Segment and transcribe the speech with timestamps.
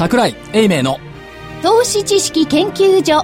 [0.00, 0.98] 桜井英明の。
[1.62, 3.22] 投資知識研究所。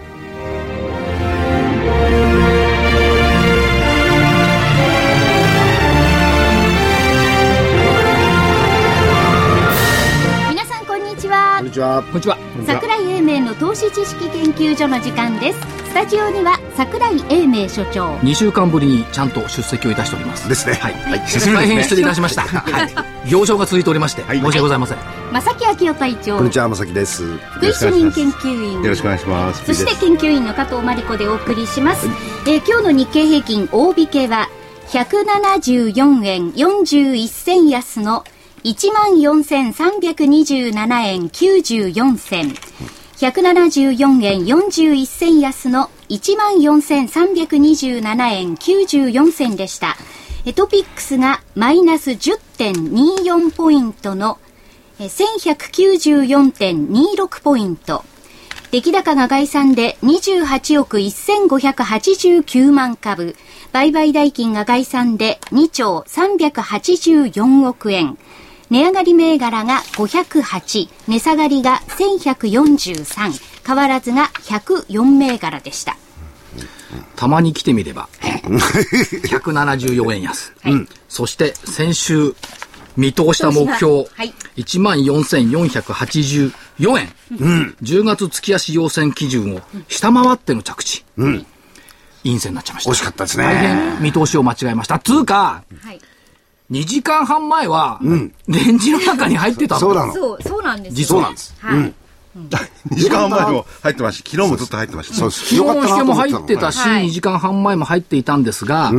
[10.50, 11.54] 皆さんこんにちは。
[11.57, 12.03] こんにちは。
[12.03, 12.36] こんにちは。
[12.67, 15.61] 桜井英明の投資知識研究所の時間です。
[15.61, 18.14] スタジオには桜井英明所長。
[18.17, 20.46] 2週間ぶりにちゃんと出席をいたしております。
[20.46, 20.75] ですね。
[20.75, 21.21] はい、はい。
[21.54, 24.37] 大変失礼いたしました、はい、行商が続いておりまして、はい。
[24.37, 24.99] 申し訳ございません、
[25.32, 26.37] 正木昭夫隊長。
[26.37, 27.39] こんにちは、まさきです。
[27.39, 28.82] 福井主任研究員。
[28.82, 29.64] よろしくお願いします。
[29.64, 32.06] そして研究員の加藤真理子でお送りします、
[32.47, 34.51] えー今日の日経平均大引けは
[34.89, 38.27] 174円41銭安の
[38.64, 42.53] 14,327円94銭
[43.16, 49.97] 174円41銭安の14,327円94銭でした
[50.55, 54.39] トピックスがマイナス10.24ポイントの
[54.98, 58.05] 1194.26ポイント
[58.70, 63.36] 出来高が概算で28億1589万株。
[63.73, 68.19] 売買代金が概算で2兆384億円。
[68.70, 73.33] 値上がり銘柄が508、値下がりが1143、
[73.67, 75.97] 変わらずが104銘柄でした。
[77.14, 80.89] たまに来てみれば 174円安、うん。
[81.08, 82.34] そして先週
[82.97, 84.33] 見通した目標、はい。
[84.56, 86.53] 1万4484
[87.01, 87.12] 円、
[87.83, 92.91] 10月月足要線基準を下回っての着地、陰線になっちゃいました。
[92.91, 93.61] 惜しかったです大ね。
[93.98, 94.98] 変見通しを間違えました。
[94.98, 96.01] つうかはい。
[96.70, 98.00] 2時間半前は、
[98.48, 100.12] レンジの中に入ってたそうなの。
[100.12, 100.97] そう、そうなんです、ね。
[100.97, 101.20] 実は。
[101.20, 101.55] そうなんです。
[101.61, 101.95] はい。
[102.91, 105.14] 2時間前も入ってますし、昨日もずっと入ってました。
[105.14, 105.56] そうです。
[105.56, 107.06] 昨日の引けも入ってたし、はい。
[107.06, 108.92] 2時間半前も入っていたんですが、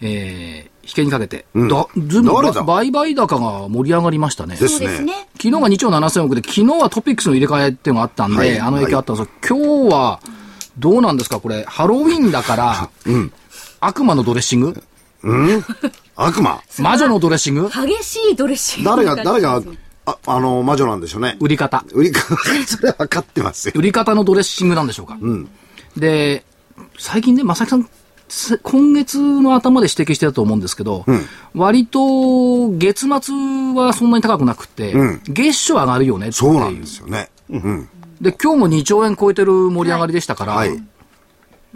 [0.00, 4.56] えー、引けにかけて、だずいぶん売買高が盛り上がりましたね。
[4.56, 5.28] ですそうですね。
[5.36, 8.60] 昨日が2兆7000億で、昨日はトピックスの入れ替えっていうのがあったんで、はい。
[8.60, 10.20] あの影響あったんですが、今日は、
[10.76, 11.38] どうなんですか？
[11.40, 12.90] これ、ハロウィンだから、
[13.80, 14.82] 悪魔のドレッシング？
[16.16, 16.62] 悪魔。
[16.78, 17.68] 魔女のドレッシング？
[17.68, 18.90] 激しいドレッシング。
[18.90, 19.62] 誰が、誰が、
[20.06, 21.36] あ、あの、魔女なんでしょうね。
[21.40, 21.84] 売り方。
[21.92, 22.20] 売りか、
[22.66, 23.72] それは分かってますよ。
[23.76, 25.18] 売り方のドレッシングなんでしょうか？
[25.96, 26.44] で、
[26.98, 27.88] 最近ね、正木さん、
[28.28, 31.04] せ今月の頭で指摘してたと思うんですけど、
[31.54, 33.34] 割と月末
[33.74, 34.94] はそんなに高くなくて、
[35.28, 36.50] 月初上がるよねっていう。
[36.50, 37.28] そうなんですよね。
[37.50, 37.88] うん。
[38.20, 40.70] で、今日も2兆円超えてる盛り上がりでしたから、はい。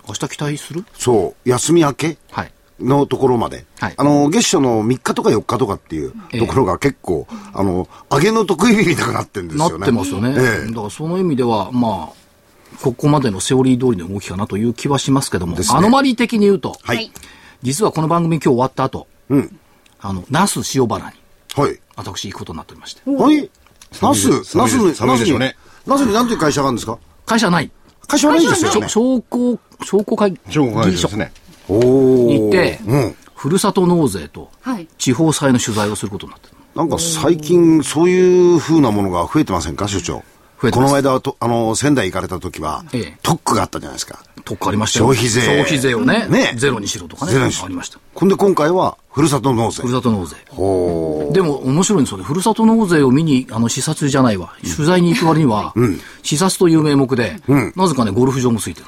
[0.07, 0.85] 明日期待する？
[0.95, 1.49] そう。
[1.49, 2.19] 休み明け？
[2.31, 2.53] はい。
[2.81, 3.65] のところまで。
[3.81, 9.83] はいあの、月初の3日とか4日とかっていうところが結構、あの、上げの得意日みたいになってるんですなよね。
[9.83, 10.35] ってますよね。
[10.37, 17.11] ええだからその意味では、まあ、ここまでのセオリー通りの動きかなという気はしますけども、ですねアノマリー的に言うと、はい。
[17.63, 19.59] 実はこの番組今日終わった後、うん。
[20.01, 21.17] あの、那須塩原に
[21.55, 21.81] はい。
[21.97, 23.03] 私行くことになっておりまして。
[23.11, 23.51] はい。
[24.01, 25.57] ナス、ナスに、寒いでしょうね
[25.87, 26.99] ナスに何ていう会社があるんですか？
[27.27, 27.71] 会社ない。
[28.07, 28.89] 会社はないですよね。
[28.89, 31.33] 商工、商工会中国会議所社ですね。
[31.69, 33.17] 行って、うん。
[33.35, 36.55] ふるさと納税とはい地方債の取材をすることになってる。
[36.75, 40.23] なんか最近そういう風なものが増えてませんか、所長。
[40.61, 44.19] 増えてますこの間はと、あの、仙台行かれた時は、ええ特区があったじゃないですか。
[44.45, 45.07] 特区ありましたよ。
[45.07, 47.33] 消費税消費税をね、ねゼロにしろとかね。
[47.33, 47.99] ゼロにしありました。
[48.15, 49.89] ほんで今回は、ふるさと納税ふ。
[49.89, 50.37] るさと納税。
[50.49, 52.25] ほでも面白いんですよね。
[52.25, 54.55] ふるさと納税を見に、あの、視察じゃないわ。
[54.63, 55.75] 取材に行く割には、
[56.23, 57.41] 視察という名目で、
[57.77, 58.87] なぜかね、ゴルフ場もついてる。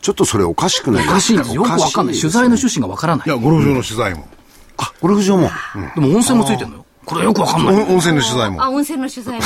[0.00, 0.02] う。
[0.02, 1.06] ちょっとそれおかしくない？
[1.06, 1.54] おかしいんですよ。
[1.56, 2.14] よくわかんない。
[2.16, 3.30] 取材の趣旨がわからないい。
[3.30, 4.28] や、ゴルフ場の取材も。
[4.76, 5.50] あ、ゴルフ場も。
[5.94, 6.84] でも温泉もついてるのよ。
[7.04, 7.74] これよくわかんない。
[7.74, 8.62] 温温泉の取材も。
[8.62, 9.44] あ、温泉の取材も。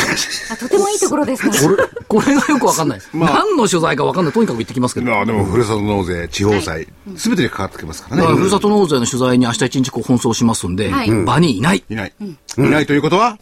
[0.50, 1.52] あ、とてもいいところですね。
[2.08, 3.00] これ、これがよくわかんない。
[3.14, 4.32] 何の取材かわかんない。
[4.32, 5.06] とにかく行ってきますけど。
[5.12, 8.26] まあでも、ふるさと納税、地方債、すべてにかかってきますからね。
[8.34, 11.84] ふるさと納税の取材に明日一日こう奔走しますんで、はい場にいない。
[11.88, 12.12] いない。
[12.20, 13.38] いないということは、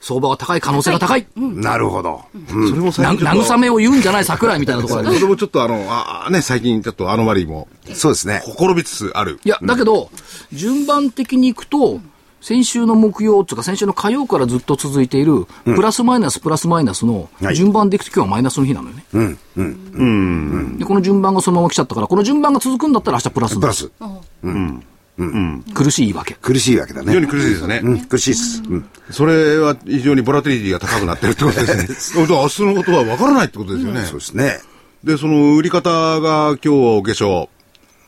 [0.00, 1.26] 相場が高い可能性が高い。
[1.36, 2.22] なるほど。
[2.48, 3.54] それもな最近ちょっと。
[3.54, 8.40] 慰めを言うんじゃない桜井みたいなところあるそれもちょっとあの、ああね、最近ちょっとアノマリーも、そうですね。
[8.44, 9.38] ほころびつつある。
[9.44, 10.10] いや、だけど、
[10.52, 12.00] 順番的に行くと、
[12.40, 19.04] 先週の木曜というか先週の火曜からずっと続いている、プラスマイナスプラスマイナスのはい順番でいくと今日はマイナスの日なのよね。
[19.12, 20.78] うん、うん。
[20.78, 24.89] で、この順番がそのまま来ちゃったから、この順番が続くんだったら明日プラスになるプ
[25.20, 25.74] ラス。
[25.74, 26.34] 苦しい言い訳。
[26.34, 27.06] 苦しいわけだね。
[27.08, 27.80] 非常に苦しいですよね。
[27.82, 28.62] うん、苦しいです。
[28.68, 28.88] うん。
[29.10, 32.26] それは非常にボラティリティが高くなってるってことですね。
[32.28, 34.04] 明日のことは分からないってことですよね。
[34.04, 34.60] そうですね。
[35.04, 37.48] で、その売り方が今日お化粧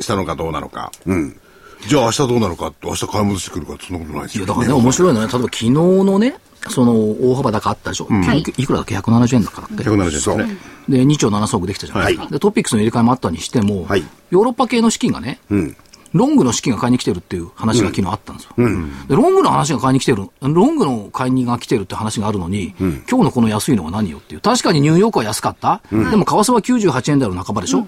[0.01, 0.93] したのかどうなのか。
[1.89, 6.37] じゃあ明日どうなのかって明日買い戻してくるかってそんなことないですいや、よだからね、面白いのはね、例えば昨日のね、
[6.69, 8.09] その大幅高あったでしょ。
[8.57, 9.83] いくらだっけ ?170 円だからって。
[9.83, 10.57] 170円ですね。
[10.89, 12.33] で、2兆7億できたじゃないですか。
[12.33, 15.41] で、トピックスの入れ替えもあったにしても、はいヨーロッパ系の資金がね、
[16.13, 18.55] ロングの資金が買いに来てるっていう話が昨日あったんですよ。
[19.09, 24.41] でロングの話が買いに来てる、ロングの買いにが来てるって話があるのに、今日のこの安いのは何よっていう。
[24.41, 25.83] 確かにニューヨークは安かった。
[25.91, 27.87] でも為替は98円台の半ばでしょ、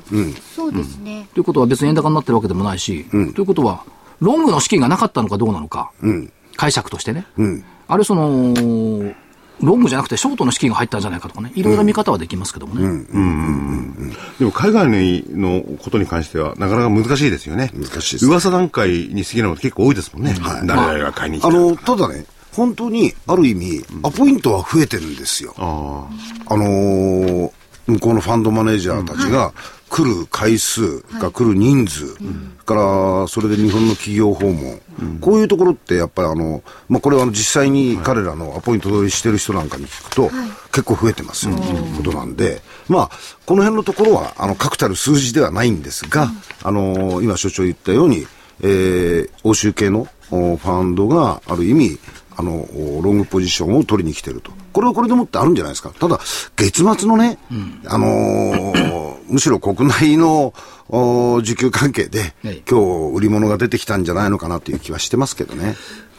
[0.54, 1.28] そうですね。
[1.34, 3.84] ということは別に円高になってるわけでもないし、ということは、
[4.20, 5.90] ロングの資金がなかったのかどうなのか、
[6.56, 7.26] 解釈としてね。
[7.86, 8.54] あるいはその、
[9.60, 13.06] ロングじゃなくてショートの資金が入ったんじゃないかとかね、いろいろ見方はできますけどもね。
[14.38, 17.70] でも海外のことに関してはなかなか難しいですよね。
[17.74, 20.36] 難しいです噂段階に過ぎないの結構多いですもんね。
[20.42, 21.48] 誰々が買いに来た。
[21.48, 25.54] あの、ただね、本当に、ある意味、アポイントは増えてるんですよ。
[25.58, 26.06] あ
[26.46, 27.50] あのー
[27.86, 29.52] 向こうのファンドマネージャーたちが
[29.94, 32.16] 来る回数が来る人数、
[32.66, 34.80] からそれで日本の企業訪問、
[35.20, 40.30] こういうところってやっぱりあの、まあ、これは実際に彼らのアポイント取りしてる人なんかに聞くと、
[40.72, 43.10] 結構増えてますよということなんで、まあ、
[43.46, 46.28] この辺のところはあの確たる数字ではないんですが、
[46.64, 48.26] あの今所長言ったように、
[48.62, 51.98] えー欧州系のおファンドがある意味、
[52.36, 52.66] あの、
[53.00, 54.50] ロングポジションを取りに来てると。
[54.74, 55.90] これはこれでもってあるんじゃないですか。
[55.98, 56.18] ただ、
[56.56, 57.38] 月末のね、
[57.86, 60.52] あのー むしろ国内の
[60.88, 65.76] お需給関係で、はい今日売り物が出てきたんじゃないのかなという気はしてますけどね。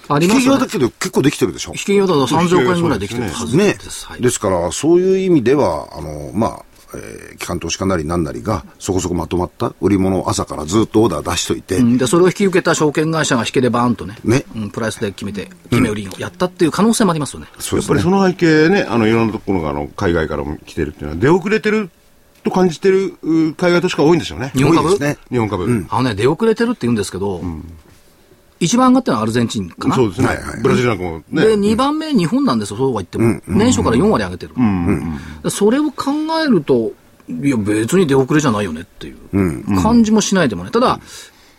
[0.07, 1.72] ありますよね引き際だけど結構できてるでしょ。
[1.72, 4.06] 引き際だと30億円ぐらいできてるはずねです。
[4.07, 4.22] はい。
[4.22, 17.47] ですから、そういう意味では、あの、まあ、えー機関投資家なりなんなりが、そこそこまとまった売り物を朝からずっとオーダー出しといて、うんで、それを引き受けた証券会社が引けでバーンとね、ねうん、プライスで決めて、決め売りをやったっていう可能性もありますよね。
[17.59, 21.89] そうですねやっぱりその背景ね、あの、いろんなところが、あの、海外からも来てるっていうのは、出遅れてる
[22.44, 24.51] と感じてるう海外投資家が多いんでしょうね。
[24.56, 24.97] 日本株？
[25.00, 25.18] ね。
[25.30, 25.86] 日本株。
[25.89, 27.42] あのね、出遅れてるって言うんですけど、
[28.60, 29.96] 一番上がってるのはアルゼンチンかな。
[29.96, 30.28] そうですね。
[30.28, 31.46] はいはいブラジルなんかもね。
[31.46, 33.42] で、2番目日本なんですよ、そうは言っても。
[33.48, 34.54] 年初から4割上げてる。
[35.44, 36.12] でそれを考
[36.46, 36.94] えると、
[37.28, 40.72] いや、別に出遅れじゃないよねっていう感じもしないでもね。
[40.72, 41.00] ただ、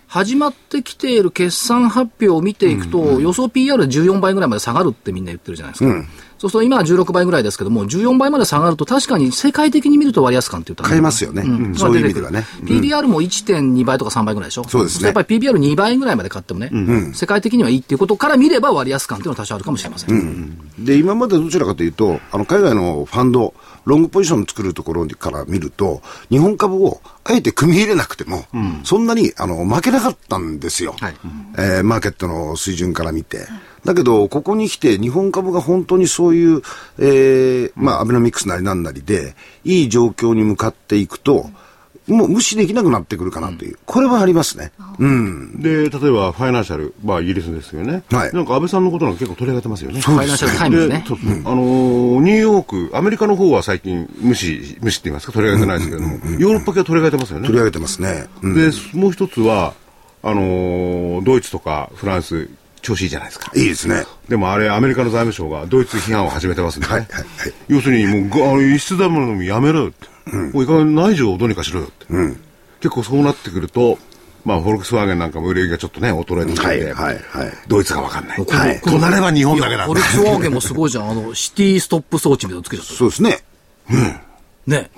[0.06, 6.08] 始まってきている決算発表を見ていくと、予想 PR14 倍ぐらいまで下がるってみんな言ってるじゃないですか。
[6.38, 11.42] そうすると今は16倍ぐらいですけども、14倍まで下がると確かに世界的に見ると割安感って言ったら買えますよね。
[11.76, 12.44] そういう意味ではね。
[12.64, 14.64] PBR も1.2倍とか3倍ぐらいでしょ？
[14.64, 16.70] そうですねやっぱり PBR2 倍ぐらいまで買ってもね、
[17.14, 20.58] 世界的にはいいっていうことから見れば割安感っていうのは多少あるかもしれません。
[20.78, 23.54] で、今までどちらかというと、あの、海外のファンド、
[23.86, 28.44] ロングポジション作るところから見ると、日本株をあえて組み入れなくても、
[28.84, 30.94] そんなに、あの、負けなかったんですよ。
[31.00, 31.16] はい
[31.56, 33.46] えーマーケットの水準から見て。
[33.86, 36.62] だけど、ここに来て、日本株が本当にそういう、
[36.98, 39.34] えーまあ、アベノミクスなりなんなりで、
[39.64, 41.48] いい状況に向かっていくと、
[42.08, 44.70] もう無視できなくなってくるかなという、これはありますね。
[44.98, 45.60] うん。
[45.60, 48.04] で、例えばファイナンシャル、まあイギリスですよね。
[48.10, 50.00] はいなんか安倍さんのことなんか結構取り上げてますよね。
[50.00, 51.04] ファイナンシャルタイムズね。
[51.06, 57.46] そうあのーニューヨーク、アメリカの方は最近無視、無視って言いますか、取り上げてないですけれども、ヨーロッパ系は取り上げてますよね。
[57.48, 58.26] 取り上げてますね。
[58.42, 59.74] うんで、もう一つは、
[60.22, 62.48] あのードイツとかフランス、
[62.86, 63.50] 調子いいじゃないですか。
[63.56, 64.04] いいですね。
[64.28, 66.92] でもあれ、アメリカの財務省がドイツ批判を始めてますんでね。
[66.92, 67.26] はいはいはい
[67.66, 70.36] 要するに、もうが、あの輸出ダムのやめろよって。
[70.36, 72.06] もういかに内需をどうにかしろよって。
[72.80, 73.98] 結構そうなってくると、
[74.44, 78.44] まあ、フォルクスワーゲンなんかも売れ行きがちょっとね、衰えてきて、はいはいはいドイツがわかんない。
[78.44, 80.00] はいとなれば日本だけなんだフォル。
[80.00, 81.10] クスワーゲンもすごいじゃん。
[81.10, 82.92] あの、シティストップ装置みたいなのつけちゃった。
[82.94, 83.42] そうですね。
[84.66, 84.90] ね。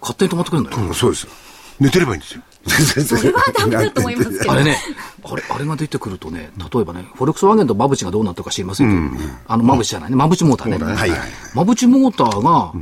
[0.00, 0.94] 勝手に止まってくれるんだよ。
[0.94, 1.32] そうですよ。
[1.80, 2.42] 寝てればいいんですよ。
[2.68, 4.76] それはダメだと思いますけどあれね、
[5.24, 10.84] あれ、あれが出てくるとね、例えばね、フォルクスワーゲンとマブチがどうなったか知りませんけど、あの、マブチじゃないね、マブチモーターね。
[10.84, 11.20] はいはい。
[11.54, 12.72] マブチモーターが、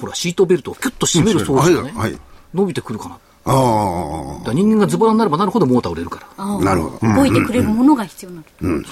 [0.00, 2.20] ほら、シートベルトをキュッと締める装置がね、はいはい
[2.54, 3.18] 伸びてくるかな。
[3.44, 6.44] あだから人間がズボラになればなるほどモーター売れるから。
[6.44, 7.14] あ、なるほど。
[7.14, 8.84] 動いてくれるものが必要になる。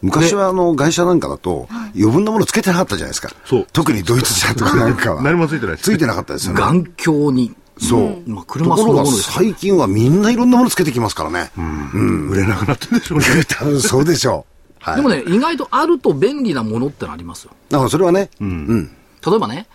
[0.00, 3.30] 昔はあの外車なんかだと余分なものつけてなかったじゃないですか。
[3.44, 5.22] そう特にドイツ車とかなんかは。
[5.24, 6.60] 何もついてないついてなかったですよね。
[6.60, 7.54] 眼鏡に。
[7.78, 8.30] そう。
[8.30, 11.50] まあ、と車そころが最近はみんないろんなものつけてきますからね。
[12.30, 13.24] 売れなくなってるんでしょうね。
[13.48, 14.74] 多分そうでしょう。
[14.80, 14.96] はい。
[14.96, 17.50] でもね、意外とあると便利なものってのありますよ。
[17.70, 18.90] だからそれはね、うん。
[19.26, 19.66] 例えばね、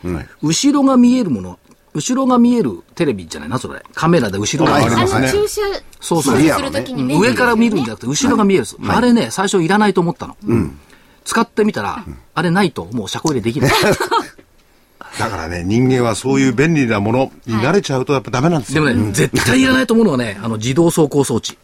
[0.41, 1.59] 後ろが見えるもの、
[1.93, 3.83] 後ろが見えるテレビじゃないな、それ。
[3.93, 5.61] カメラで後ろが見えるあありますねの駐車
[5.99, 7.19] そうそうリアすのねるときにね。
[7.19, 8.77] 上から見るんじゃなくて、後ろが見えるんです。
[8.87, 10.35] あれね、最初いらないと思ったの。
[11.25, 13.71] 使ってみたら、あれないと、もう車庫入れできない。
[15.19, 18.85] だからね、人間はそういう便利なものに慣れちゃうとやっぱダメなんですよ。
[18.85, 21.57] でもね、絶対いらないと思うのはね、あの、自動走行装置。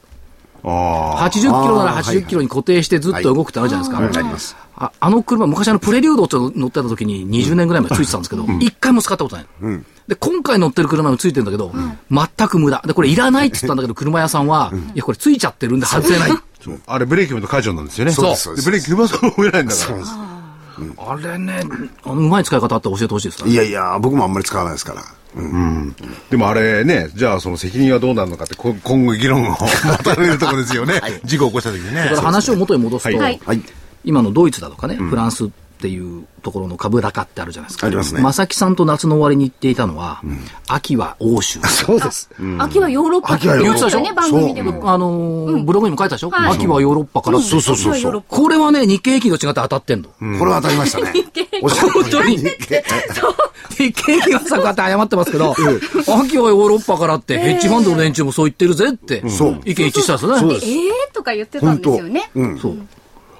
[0.64, 1.30] ああ。
[1.30, 4.04] 80キロならあー80キロに固定してずっと動くってあるじゃないですか。
[4.04, 9.82] はいありますああの車、昔あのプレリュードって乗ってた時に20年ぐらい前ついてたんですけど、一回も使ったことないの。
[10.08, 11.74] で、今回乗ってる車もついてるんだけど、
[12.10, 12.82] 全く無駄。
[12.86, 16.32] で、これいらないって言ったんだけど、車屋さんは、いや、これついちゃってるんで外せない。
[16.62, 18.12] そうあれブレーキ踏むと解除なんですよね。
[18.12, 20.39] そうそうブレーキ踏まざるを得ないんだから。
[20.98, 21.62] あれね、
[22.04, 25.04] あのうまい使い方あったら教えてほしいですかいやいや、僕もあんまり使わないですから。
[26.30, 31.02] でもあれね、じゃあその責任はどうなるのかって、こ今後議論を待たれるところですよね。
[31.24, 32.22] 事故を起こした時にねだから。
[32.22, 33.62] 話を元に戻すと、はいはい。
[34.04, 37.88] 今のドイツだとかね、フランスっていうところの株高ってあるじゃないですか。
[37.88, 38.22] ありますね。
[38.22, 40.22] 正木さんと夏の終わりに言っていたのは、
[40.68, 41.62] 秋は欧州。
[41.68, 42.30] そうです。
[42.58, 43.36] 秋はヨーロッパ。
[43.36, 43.80] って秋はヨーロッパ。
[43.80, 44.92] 言ってたよね、番組でも。
[44.94, 46.56] あのーブログにも書いたでしょ、はい。
[46.58, 47.94] 秋はヨーロッパから、そうそうそうそう。
[47.94, 48.24] 秋はヨーロッ。
[48.28, 50.10] これはね、日経平均と違って当たってんの。
[50.38, 51.14] これは当たりましたね。
[51.64, 52.38] おっしゃる本当に？
[52.38, 52.84] 日経
[53.78, 55.56] 日経平均はさ、こうやって謝ってますけど、
[56.22, 59.62] 秋はヨーロッパからって、ヘッジファンドの連中もそう言ってるぜって、そう。
[59.64, 60.56] 意見一致したんですよね。
[60.62, 62.30] ええーとか言ってたんですよね。
[62.62, 62.78] そう。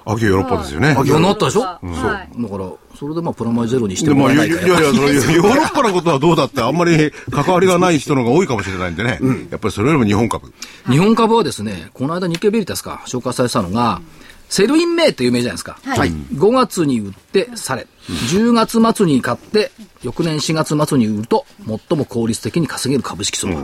[0.04, 0.96] 秋はヨーロッパですよね。
[0.98, 2.42] 秋はなったでしょ、はい。
[2.42, 9.20] だから、それでまあ、プラマイゼロにしてでも、らえないかやいや、ヨーロッパのことはどうだって、あんまり関わりがない人の方が多いかもしれないんでね。
[9.50, 10.52] やっぱりそれよりも日本株。
[10.88, 14.00] 日本株はですね、この間日経ベリタスか紹介されてたのが、
[14.48, 15.78] Sell in May って有名じゃないですか。
[15.84, 16.10] はい。
[16.10, 19.70] 5月に売って去れ、10月末に買って、
[20.02, 23.62] 翌年4月末に売ると、最も効率的に稼げる株式相場。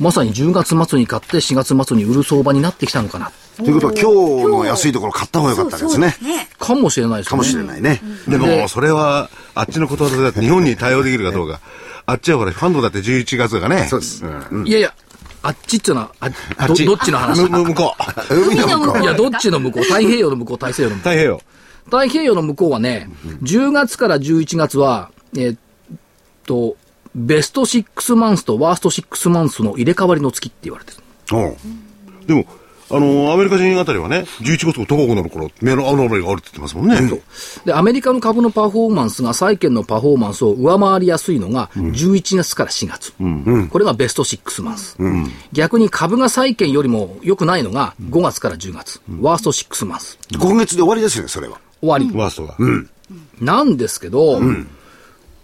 [0.00, 3.30] まさに10月末に買って4月末に売る相場になってきたのかな。
[3.56, 6.14] ということは、今日の安いところ買った方が良かったですね。
[6.58, 7.30] かもしれないですね。
[7.30, 8.00] かもしれないね。
[8.26, 11.60] でも、それは、あっちのことわざだって日本に対応できるかどうか。
[12.06, 13.86] あっちはほら、ファンドだって11月がね。
[13.88, 14.24] そうです。
[14.24, 14.94] うんいやいや、
[15.42, 17.94] あっちっていうのは、ああっちどどっちの話向こ
[18.30, 18.34] う。
[18.34, 19.82] 海の向こういや、どっちの向こう？
[19.82, 21.12] 太平洋の向こう、大西洋の向こう。
[21.12, 21.42] 太平洋。
[21.84, 23.10] 太平洋の向こうはね、
[23.42, 25.58] 10月から11月は、えーっ
[26.46, 26.76] と、
[27.14, 30.98] ベスト6マンスとワースト6マンスの入れ替わりの月って言われてる。
[32.26, 32.46] でも、
[32.92, 37.22] あの、アメリカ人あたりはね、11月が高くなるから、目のアノマリがあるって言ってますもんね。
[37.64, 43.14] で、アメリカの株のパフォーマンスが債券のパフォーマンスを上回りやすいのが、11月から4月。
[43.70, 44.98] これがベスト6マンス。
[45.52, 49.00] 逆に株が債券よりも良くないのが5月から10月。
[49.20, 50.18] ワースト6マンス。
[50.38, 51.58] 今月で終わりですよね、それは。
[51.80, 52.10] 終わり。
[52.14, 52.56] ワーストが。
[53.40, 54.38] なんですけど、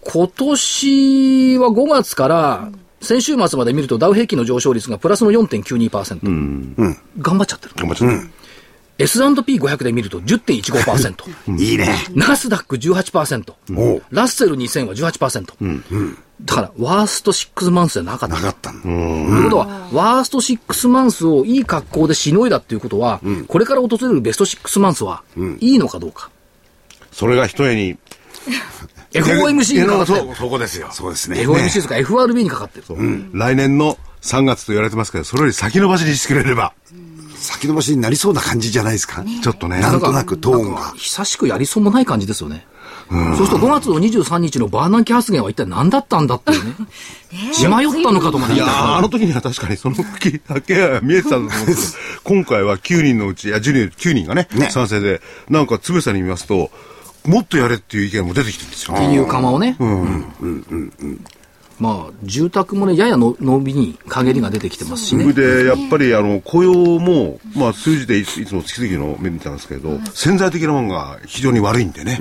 [0.01, 2.69] 今年は5月から、
[3.01, 6.95] 先週末まで見るとダウ平均の上昇率がプラスの4.92%。
[7.19, 7.73] 頑張っちゃってる。
[7.75, 8.39] 頑張っちゃった。
[8.99, 11.55] S&P500 で見ると10.15%。
[11.57, 11.95] いいね。
[12.13, 13.53] ナスダック18%。
[13.75, 16.15] おうラッセル2000は18%。
[16.41, 18.35] だから、ワースト6マンスじゃなかった。
[18.35, 18.81] なかったの。
[18.81, 25.23] ということは、ワースト6マンスをいい格好でしのいだっていうことは、これから訪れるベスト6マンスは、
[25.59, 26.29] いいのかどうか。
[27.11, 27.97] それが一重に。
[29.11, 30.89] FOMC にかかってるそう、そこですよ。
[30.91, 31.41] そうですね。
[31.41, 32.85] FOMC とか？FRB にかかってる。
[33.33, 36.73] 来年の3月と言われてますけど、それより先延ばしにしてくれれば、
[37.37, 39.23] 先延ばしになりそうな感じじゃないですか？
[39.41, 39.79] ちょっとね。
[39.79, 40.91] なんとなくトーンが。
[40.93, 42.67] 久しくやりそうもない感じですよね。
[43.09, 46.75] そうすると5月の23日のバーナンキ発言は一体何だったんだっていうね。
[47.53, 56.69] 血迷ったのかとまでいや言いたいーあの時には確かにその気だけが見えてたんだと思うんですけど、 今回は9人のうち、いや、10人、9人がね、ね賛成で、なんか、つぶさに見ますと、
[57.25, 58.95] もっとやれっていう意見も出てきてるんですよ。
[58.95, 59.77] 金融緩和をね。
[61.79, 65.23] まあ、住宅もね、ややの伸びに陰りが出てきてますしね。
[65.23, 72.19] それで、やっぱり、あの、雇用も、まあ、数字でいつも月々の目見てたんですけど、潜在的なものが非常に悪いんでね、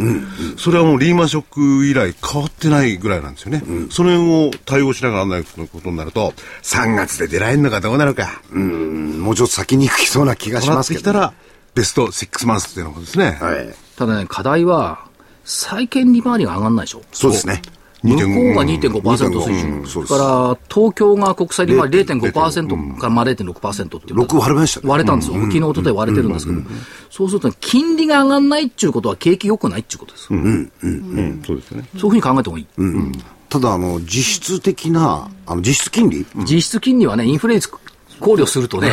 [0.57, 3.63] それはもうリーマンショック以来変わってないぐらいなんですよね。
[3.91, 8.41] それを対応しながらなんないことになると、3月で出られるのかどうなのか。
[8.53, 11.03] うんもうちょっと先に行きそうな気がしますけどね。
[11.03, 11.35] てきたら、
[11.75, 13.37] ベスト6マンスっていうのもですね。
[13.41, 13.88] はい。
[13.99, 15.07] ただね、課題は、
[15.45, 17.03] 債券利回りが上がんないでしょ。
[17.11, 17.61] そうですね。
[18.05, 19.85] 向こうが2.5%水準。
[19.89, 24.21] そうですそれから、東京が国債利回り0.5%からまあ0.6%っていう。
[24.21, 24.89] 6割れましたね。
[24.89, 25.35] 割れたんですよ。
[25.41, 26.61] 昨日、一昨日割れてるんですけど。
[27.11, 30.29] そうすると、金利が上がんないっていうことは景気良くないっていうことです。
[30.31, 31.89] うん、そうですよね。
[31.95, 32.67] そういうふうに考えた方がいい。
[33.49, 36.25] ただ、あの、実質的な、あの、実質金利？
[36.49, 37.79] 実質金利はね、インフレ率考
[38.21, 38.93] 慮するとね、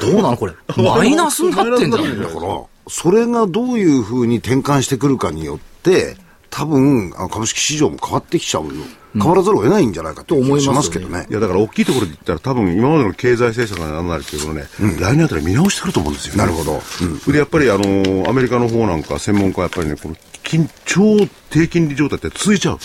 [0.00, 0.54] どうなのこれ。
[0.82, 6.16] マイナスになってんじゃないだから、それがどういうふうに転換してくるかによって、
[6.50, 8.84] 多分、あの株式市場も変わってきちゃうの。
[9.14, 11.32] 変わらざるを得ないんじゃないかという気がしますけどねい。
[11.32, 14.64] や、だから大きいところで言ったら多分今までの経済政策が何なるっていうのね、
[14.98, 16.38] 来年あたり見直してると思うんですよね。
[16.38, 21.02] なるほどそれでやっぱりあの、アメリカの方なんか専門家はやっぱりね、この金、超
[21.50, 22.78] 低金利状態って続いちゃう。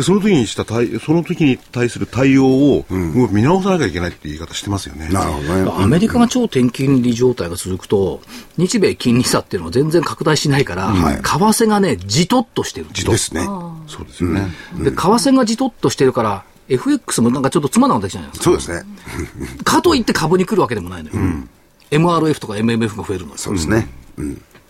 [0.00, 5.08] で、その時にした対、その時に対する対応を、もう見直さなきゃいけないって言い方してますよね。
[5.10, 5.70] なるほどね。
[5.84, 8.22] アメリカが超低金利状態が続くと、
[8.56, 12.86] 日米金利差っていうのは全然拡大しないから、為替がね、じとっとしてる。
[12.90, 13.44] ですね。
[13.86, 14.48] そうですよね。
[14.78, 18.44] で、為替がじとっとしてるから、FX もなんかちょっとつまんなくなったじゃないですか。
[18.44, 18.82] そうですね。
[19.64, 21.16] かといって株に来るわけでもないのよ。
[21.90, 23.36] MRF とか MMF が増えるのよ。
[23.36, 23.86] そうですね。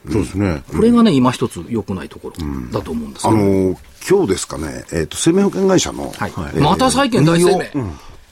[0.08, 0.62] そうですね。
[0.70, 2.34] これがね、今一つ良くないところ
[2.72, 3.26] だと思うんです。
[3.26, 3.32] よ。
[3.32, 3.78] あの、
[4.08, 6.32] 今日ですかね、えっ、と、生命保険会社の、はい。
[6.54, 7.70] えーまた債券大生命。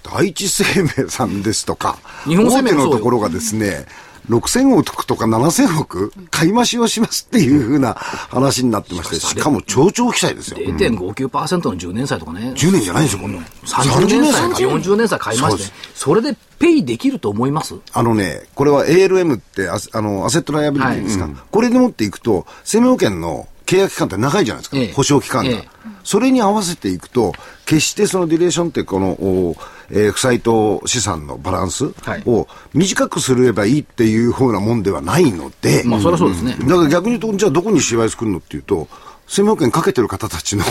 [0.03, 3.85] 第一生命さんですとか、日本生命のところがですね、
[4.28, 6.12] 6000億とか7000億？
[6.30, 10.58] 買い増しをしますっていうふうな話になってまして、しかも超長期債ですよ。
[10.58, 12.52] 0.59%の10年債とかね。
[12.56, 13.38] 10年じゃないでしょ、この。
[13.38, 15.62] 30年債か30 40年債買いまして。
[15.94, 17.75] そうで、それでペイできると思います？
[17.92, 24.92] あのね、これは ALM ってアセあのアセットライアビリティですか、これでもっていくと、生命保険の契約期間って長いじゃないですか、ええ。
[24.92, 25.68] 保証期間が、ええ。
[26.04, 27.32] それに合わせていくと、
[27.66, 29.56] 決してそのディレーションってこの、お
[29.90, 36.57] えー負債と資産のバランスはいを短くすればいいっていうふうなもんではないので、まあ、そりゃそうですね。
[36.61, 38.88] だから逆に言うと、じゃあどこにしわ寄せくるのっていうと、
[39.28, 40.64] 生命保険かけてる方たちの、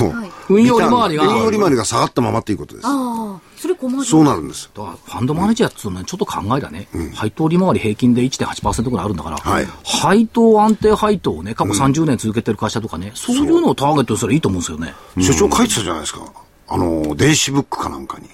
[0.49, 2.87] 運用利回りが運用利回りが下がったままっていうことです。
[2.87, 4.03] ああ、それ困る。
[4.03, 4.69] そうなるんです。
[4.75, 14.93] だから、ファンドマネージャーっていうのはね、ちょっと考えりゃね、配当利回り平均で1.8%ぐらいあるんだから、はい配当安定配当をね、過去30年続けてる会社とかね、そういうのをターゲットにすればいいと思うんですよね。
[15.23, 16.21] 所長書いてたじゃないですか。
[16.69, 18.27] あの、電子ブックかなんかに。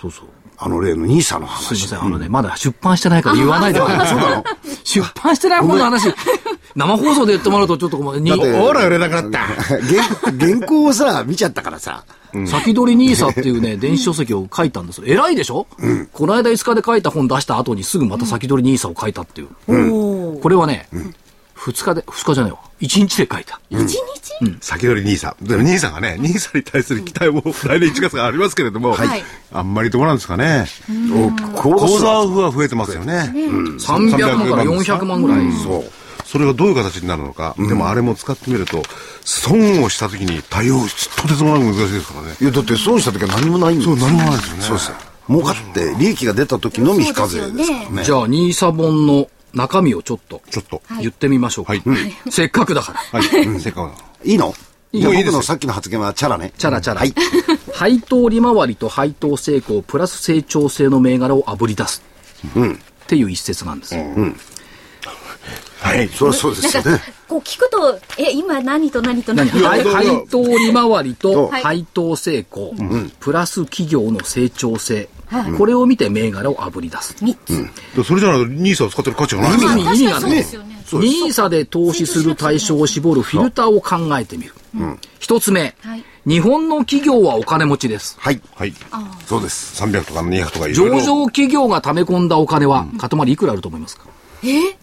[0.00, 0.28] そうそう。
[0.62, 1.68] あの例のニーサの話。
[1.68, 4.76] すみません、あのね、まだ出版してないから言わないでください。
[4.84, 6.12] 出版してない本の話、
[6.74, 9.38] 生放送で言ってもらうとちょっとこう、にだってほら売れなくなった。
[9.38, 10.02] 原
[10.38, 12.04] 原稿をさ、見ちゃったからさ。
[12.46, 15.04] 先取りニーサっていうね、電子書籍を書いたんですよ。
[15.06, 15.66] 偉いでしょ、
[16.12, 19.48] この間5日で書いた本出した後にすぐまた先取りニーサを書いたっていう。
[20.40, 20.88] これはね、
[21.60, 22.58] 2日で、2日じゃないわ。
[22.80, 23.60] 1日で書いた。
[23.70, 23.98] 一日、
[24.62, 25.44] 先取り兄さん。
[25.44, 30.66] でも兄さんがね、兄さんに対する期待も 来年1月がありますけれども、はいあんまりどうなんですかね。
[31.56, 33.32] 口口座付は増えてますよね。
[33.34, 35.52] 300万から400万ぐらい。
[35.62, 35.92] そう。
[36.24, 37.56] それがどういう形になるのか。
[37.58, 38.82] でもあれも使ってみると、
[39.24, 42.36] 損をした時に対応し、とてつもなく難しいですからね。
[42.40, 44.62] いや、だって損した時は何もないんですそう、何もないですよね。
[44.62, 44.94] そうですよ。
[45.28, 48.04] 儲かって、利益が出た時のみ非課税ですからね。
[48.04, 50.82] じゃあ、ニーサ本の中身をちょっとちょっと。
[51.00, 51.72] 言ってみましょうか。
[51.72, 51.82] はい。
[52.30, 53.00] せっかくだから。
[53.20, 53.28] はい。
[53.46, 54.54] うんせっかくだいいの？
[54.92, 56.52] いい僕のさっきの発言はチャラね。
[56.58, 57.00] チャラチャラ。
[57.00, 57.14] はい。
[57.72, 62.02] 配当利回りと配当成功プラス成長性の銘柄をあぶり出す。
[62.42, 62.46] っ
[63.06, 63.94] ていう一節なんです。
[63.94, 64.02] は
[65.96, 66.08] い。
[66.08, 67.00] そりゃそうですよね。
[67.28, 69.62] こう聞くと、え、今何と何と何何？
[69.62, 72.74] 配配当利回りとはい配当成功、
[73.20, 75.08] プラス企業の成長性、
[75.56, 77.14] これを見て銘柄をあぶり出す。
[77.22, 77.66] 三つ。
[77.96, 80.84] でそれじゃないとニーサを使ってる価値がないですよ意味意味がねですよね。
[80.92, 84.54] ニーサで投資する対象を絞るフィルターを考えてみる。
[85.18, 88.16] 一つ目、はい日本の企業はお金持ちです。
[88.20, 88.42] はい。
[88.54, 88.74] はい。
[89.26, 89.82] そうです。
[89.82, 91.00] 300とか200とかいろいろ。
[91.00, 94.04] 上場企業が溜め込んだお金は、塊いくらあると思いますか？
[94.44, 94.76] え？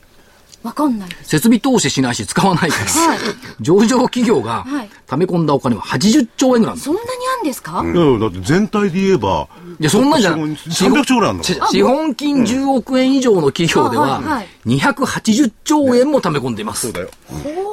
[0.67, 1.29] わかんないです。
[1.29, 3.19] 設備投資しないし使わないから、はい。
[3.61, 7.07] 上場企業がはい溜め込んだお金は80兆円ぐらいそんなに
[7.39, 9.47] あんですか、いや、だって全体で言えば、
[9.79, 10.41] いや、そんなんじゃない。
[10.41, 16.87] 300兆ぐらいあるのち資本金10億円以上の企業であはいは、はい280兆円も溜め込んでいます。
[16.87, 17.09] そうだよ。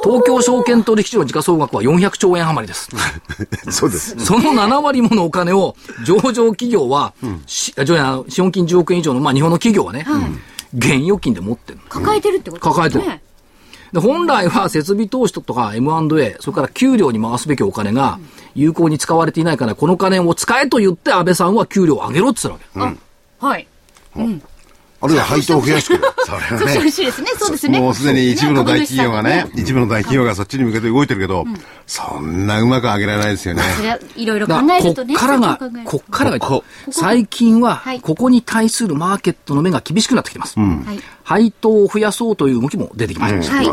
[0.04, 2.88] 東京証券取引所の時価総額は400兆円余りです。
[3.70, 4.14] そうです。
[4.24, 7.14] その7割ものお金を上場企業は、
[7.46, 10.06] しあじゃあ資本金10億円以上の、まあ、日本の企業はね、
[10.74, 11.84] 現預金で持ってるの。
[11.88, 12.74] 抱えてるってことですね。
[12.74, 13.20] 抱えてる
[13.92, 18.18] で本来は設備投資とか M&A、それから給料に回すべきお金が
[18.56, 22.98] 有効に使われていないから、この金を使えと言って安倍さんは給料を上げろって言ってたわけ。
[23.38, 23.68] はい。
[25.04, 26.00] あるいは配当を増やして。
[26.24, 27.28] それそうしてほしいですね。
[27.36, 27.78] そうですね。
[27.78, 31.44] もうすでに一部の大企業がね一部の大企業がそっちに向けて動いてるけど、
[31.86, 33.62] そんなうまく上げられないですよね。
[34.16, 35.14] いろいろ考だからこえるとね。
[35.14, 40.58] っからがこっからがこ、最近ははい、ここに対するマーケットの目が厳しくなってきてます。
[40.58, 41.00] はい。
[41.22, 43.56] 配当を増やそうという動きも出てきました。
[43.56, 43.66] はい。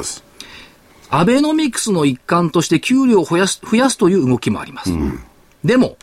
[1.13, 4.91] アベノミクスの一環として給料を増やす、増やすという動きもあります。
[5.63, 5.97] でも、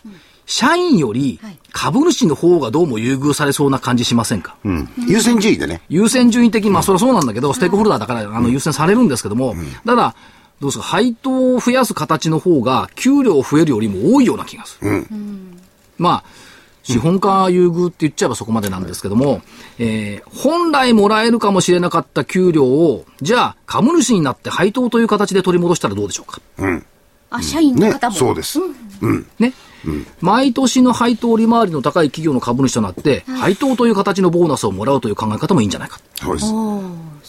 [0.49, 4.57] 社員よりはい株主の方がどうも優遇されそうな感じしませんか、
[5.07, 5.81] 優先順位でね。
[5.89, 9.55] 優先順位的に、まあそれはそうなんだけど、ステークホルダーだから、あの、優先されるんですけども、
[9.87, 10.17] ただ、
[10.61, 15.07] どうですか、配当を増やす形の方が、給料を増えるよりも多いような気がする。
[15.99, 16.25] まあ、
[16.83, 19.43] 資本家優遇って言っちゃえばそこまでなんですけども、
[19.79, 26.41] えー本来もらえるかもしれなかった給料を、じゃあ、株主になって配当という形で取り戻したらどうでしょうか？
[27.31, 28.11] あ、社員のね方。
[28.11, 28.17] も。
[28.17, 28.59] そうです。
[29.39, 29.53] ね。
[30.21, 36.01] 毎年の配当利回りの高い企業の株主となって、配当という形のボーナスをもらうという考え方もいいんじゃないか。
[36.17, 36.49] そうです。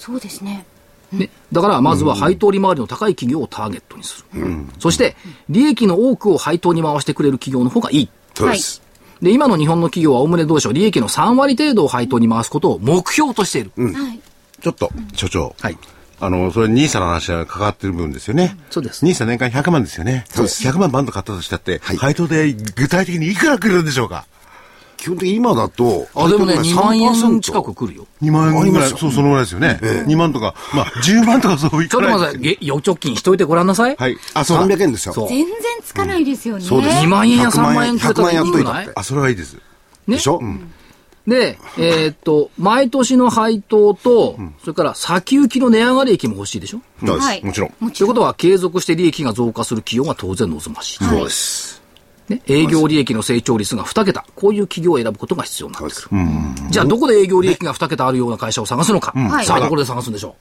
[0.06, 0.66] そうですね。
[1.12, 4.66] ね、だから、まずは配当利回りの高い企業をターゲットにする。
[4.78, 5.16] そして、
[5.50, 8.10] 利益の多くを配当に回してくれる企業の方がいい。
[8.36, 8.82] そうです。
[9.22, 13.72] で、今の日本の企業はおおむねどうでしょう、利益の3割程度を配当に回すことを目標としている。
[13.76, 14.20] はい。
[14.62, 15.56] ちょっと、所長。
[15.60, 15.78] はい。
[16.22, 18.58] あの、それ、ニーサの話が関わってる部分ですよね。
[18.70, 20.26] そうですニーサ年間100万ですよね。
[20.30, 24.26] そうです100万バンド買ったとしたって、はい配当で具体的にいくらくれるんでしょうか？
[24.98, 28.06] 基本的に今だと、あ、でもね、2万円3%近く来るよ。
[28.22, 29.80] 2万円ぐらい、そう、そのぐらいですよね。
[29.82, 32.58] 2万とか、まあ、10万とかそういちょかないっと待ってください。
[32.66, 33.96] げ預貯金しといてごらんなさい。
[33.98, 34.18] はい。
[34.34, 34.66] あ、そうだ。
[34.76, 35.14] 300円ですよ。
[35.14, 35.56] そう全然
[35.86, 36.66] つかないですよね。
[36.66, 38.76] そうです2万円や100 3万円くれた100万らいいんじゃない？
[38.76, 39.00] やっといたって。
[39.00, 39.54] あ、それはいいです。
[39.54, 39.62] ね
[40.08, 40.42] でしょ、
[41.30, 46.82] で、えーっと、毎年の配当と、それから先行きの値上がり益も欲しいでしょ？
[47.06, 47.28] そうです。
[47.28, 47.44] はい。
[47.46, 51.04] もちろんもということは、継続して利益が増加する企業が当然望ましい。
[51.06, 51.82] そうです。
[52.28, 56.08] ね、営業利益の成長率が2桁、こういう企業を選ぶことが必要になってくる。
[56.70, 59.12] じゃあ、どこで営業利益が2桁あるような会社を探すのか？
[59.18, 60.36] はいさあ、どこで探すんでしょ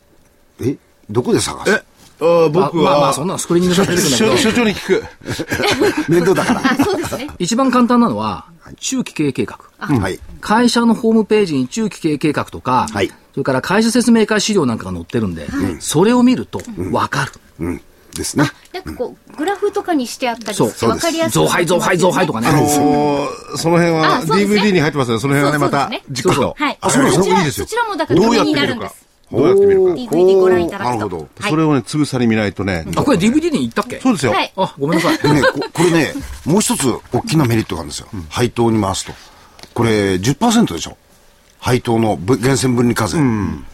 [0.60, 0.76] え、
[1.08, 1.70] どこで探す？
[1.72, 1.82] え
[2.18, 5.04] 僕は、まあまあ、そんなのスクリーニングされてるんだけど所、所長に聞く。
[6.10, 6.60] 面倒だから。
[6.72, 7.28] あ、そうですね。
[7.38, 8.46] 一番簡単なのは、
[8.80, 9.58] 中期経営計画。
[9.78, 10.18] はい。
[10.40, 15.46] 会社のホームページに中期経営計画とか、はいそれから会社説明会資料なんかが載ってるんで、
[15.78, 17.32] それを見ると分かる。
[17.60, 17.80] うん。
[18.16, 18.50] ですね。
[18.72, 22.48] なんかこう、グラフとかにしてあったりそうして分かりやすく増配、増配、増配とかね。
[22.48, 25.20] あのーその辺は DVD に入ってますよ。
[25.20, 26.54] その辺はね、またそうそうですね、じっくりと。
[26.58, 26.78] はい。
[26.80, 27.66] あ、そうですそちらいいですよ。
[27.66, 29.07] そちらもだからどうやってるかなるんです。。
[29.30, 29.90] どうやって見るか。
[29.92, 30.96] DVD ご覧いただくと。
[30.96, 32.86] なるほどはいそれをね、つぶさに見ないとね。
[32.96, 34.00] あ、これ DVD に行ったっけ？
[34.00, 34.32] そうですよ。
[34.32, 34.52] はい。
[34.56, 35.18] あ、ごめんなさい。
[35.18, 36.14] でね、こ これね、
[36.44, 38.08] もう一つ大きなメリットがあるんですよ。
[38.30, 39.12] 配当に回すと。
[39.74, 40.96] これ10%でしょ？
[41.60, 43.18] 配当のぶ源泉分離課税。
[43.18, 43.22] あ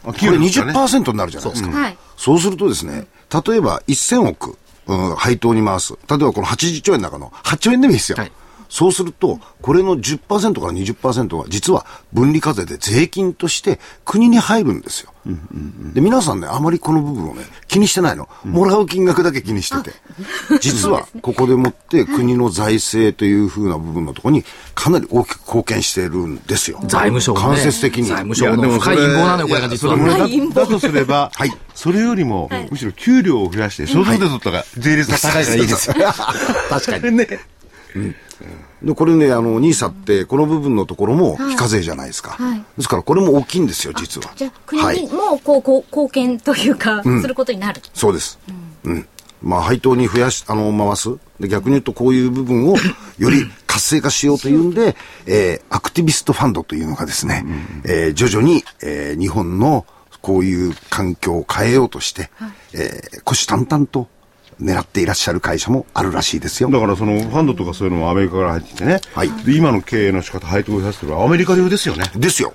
[0.06, 1.70] これ給料ですからね20%になるじゃないですか。
[1.78, 1.98] はい。
[2.16, 3.06] そうするとですね、
[3.46, 5.92] 例えば1000億、うん、配当に回す。
[6.08, 8.18] 例えばこの80兆円の中の8兆円でもいいですよ。
[8.18, 8.32] はい
[8.74, 15.12] そうすると、これの10%から20%は実は分離課税で税金として国に入るんですよ。
[15.94, 18.28] で、皆さんね、あまりこの部分をね、気にしてないの。
[18.42, 19.96] もらう金額だけ気にしてて。
[20.60, 26.80] 実は、ここでもって国の財政というふうな部分のところにかなり大きく貢献しているんですよ。
[26.88, 28.04] 財務省のね間接的に。
[28.06, 29.96] 財務省の深い陰謀なのよ、これが実は。
[29.96, 35.96] だだとすれば、はいそれよりも、むしろ給料を増やして、所得税とか税率が高いからいいですよ。
[36.70, 37.10] 確かに。
[37.18, 37.40] ね。
[38.83, 42.33] で、これね、あの、ニーサって、この部分のところも非課税じゃないですか。
[42.33, 44.33] はいですから、これも大きいんですよ、実は。
[44.35, 45.12] じゃあ、国はいに。
[45.12, 47.80] もこう、こう、貢献というか、することになる。
[47.94, 48.38] そうです。
[48.85, 49.09] うん。
[49.42, 51.11] まあ、配当に増やし、あの、回す。
[51.38, 52.76] で、逆に言うと、こういう部分を、
[53.18, 57.44] より活性化しようというんで、えー、アクティビストファンドというのがですね、
[57.85, 59.87] えー、徐々に、えー、日本の、
[60.20, 62.30] こういう環境を変えようとして、
[62.72, 64.09] えー、虎視眈々と
[64.60, 66.70] 狙っていらっしゃる会社もあるらしいですよ。
[66.70, 69.00] だからそのファンドとかそういうのもアメリカから入ってきてね。
[69.14, 72.04] はいで今の経営の仕方、配当を増やすというのはアメリカ流ですよね。
[72.16, 72.54] ですよ。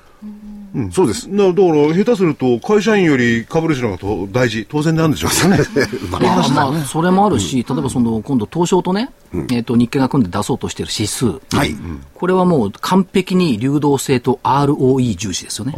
[0.91, 1.29] そうです。
[1.35, 5.57] だだから、下手すると、会社員より株主の方がと大事、当然なんでしょうね。
[6.11, 9.09] まあまあ、それもあるし、例えばその、今度東証とね、
[9.49, 11.25] えっと、日経が組んで出そうとしている指数。
[11.51, 11.75] はい。
[12.13, 15.73] これはもう完璧に流動性と ROE 重視ですよね。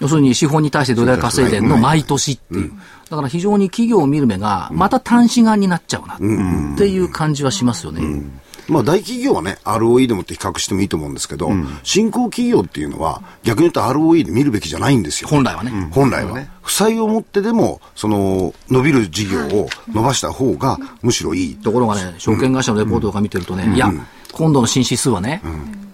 [0.00, 1.76] 要するに資本に対してどれだけ稼いでんの？
[1.76, 2.72] 毎年っていう。
[3.10, 8.22] だから非常に企業を見る目がまた短視眼になっちゃうなっていう感じはしますよね。
[8.68, 11.50] まあ大企業はね、ROE でもって比較してもいいと思うんですけど、
[11.82, 15.28] 新興企業っていうのは逆に言うと ROE で見るべきじゃないんですよ。
[15.28, 15.88] 本来はね。
[15.90, 16.38] 本来は。
[16.62, 21.56] 負債を持ってでも、その、伸びる事業を伸ばした方がむしろいい。
[21.56, 23.92] ところがね、証券会社のレポートとか見てるとね、いや、
[24.32, 25.42] 今度の新指数はね、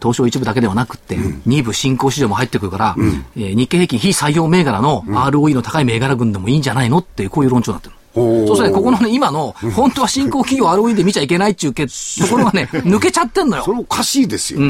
[0.01, 2.95] 東証一部だけではなくって、二部新興市場も入ってくるから、
[3.37, 7.95] えー日経平均非採用銘柄の ROE の高い銘柄群でもいいんじゃないのっていう、こういう論調になってる。
[8.15, 11.93] そうするとね、ここのね、今の、本当は新興企業 ROE で見ちゃいけないっていうけと
[12.31, 13.73] ころがね、抜けちゃってんのよそ。
[13.73, 14.61] れおかしいですよ。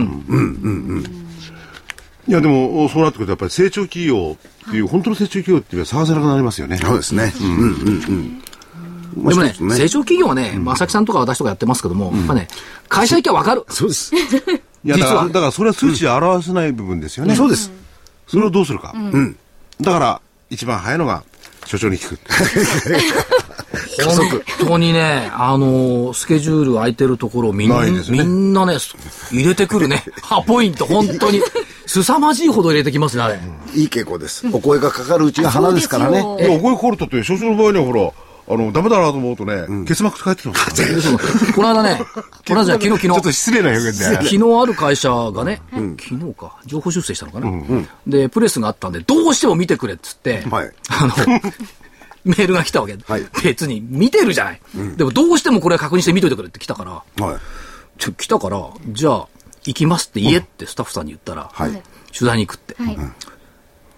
[2.28, 4.36] いや、でも、そうなってくると、やっぱり成長企業
[4.68, 6.78] っていう、本当の成長企業っていうのは探せなくなりますよね。
[6.78, 7.32] そうですね。
[7.40, 7.66] うんうんう
[8.12, 8.42] ん。
[9.16, 12.48] まあでもね成長企業はね、正木さんとか私とかやってますけども、やっぱね、
[12.88, 13.64] 会社行きゃわかる。
[13.68, 14.14] そうです。
[14.14, 17.34] いや、だから、実はだからそれは数値で表せない部分ですよね。
[17.34, 17.72] そうです。
[18.26, 18.94] それをどうするか。
[19.80, 21.24] だから、一番早いのが、
[21.66, 22.18] 所長に聞く。
[24.04, 28.76] 本当にね、あのースケジュール空いてるところみんな、ねみんなね、
[29.32, 30.04] 入れてくるね。
[30.22, 31.42] ハポイント、本当に。
[31.86, 33.40] 凄まじいほど入れてきますね、あれ。
[33.74, 34.46] いい傾向です。
[34.52, 36.20] お声がかかるうちが花ですからね。
[36.20, 38.12] お声かかるとって、所長の場合にはほら、
[38.48, 40.82] あの、ダメだなと思うとね、結膜って帰ってきます
[41.12, 41.52] ね。
[41.54, 42.00] この間ね、
[42.46, 43.22] この間じゃない昨日、ちょっ昨日。
[43.22, 44.04] と失礼な表現で。
[44.04, 47.50] 昨日ある会社がね、昨日か、情報修正したのかな、
[48.06, 51.40] で、プレスがあったんで、どうしても見てくれっつって、はい あの、
[52.24, 52.96] メールが来たわけ。
[53.06, 54.60] はい別に見てるじゃない、
[54.96, 56.84] でもどうしてもこれ確認して見といてくれって来たか
[57.18, 57.36] ら、はい。
[57.98, 59.28] ちょ来たから、じゃあ、
[59.64, 61.70] 行きますって言えってスタッフさんに言ったら、はい。
[62.16, 62.76] 取材に行くって。
[62.80, 62.98] はい。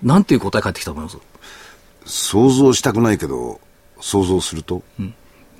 [0.03, 1.19] なんていう答え返ってきたと思います？
[2.07, 3.61] 想像したくないけど、
[4.01, 4.83] 想像すると、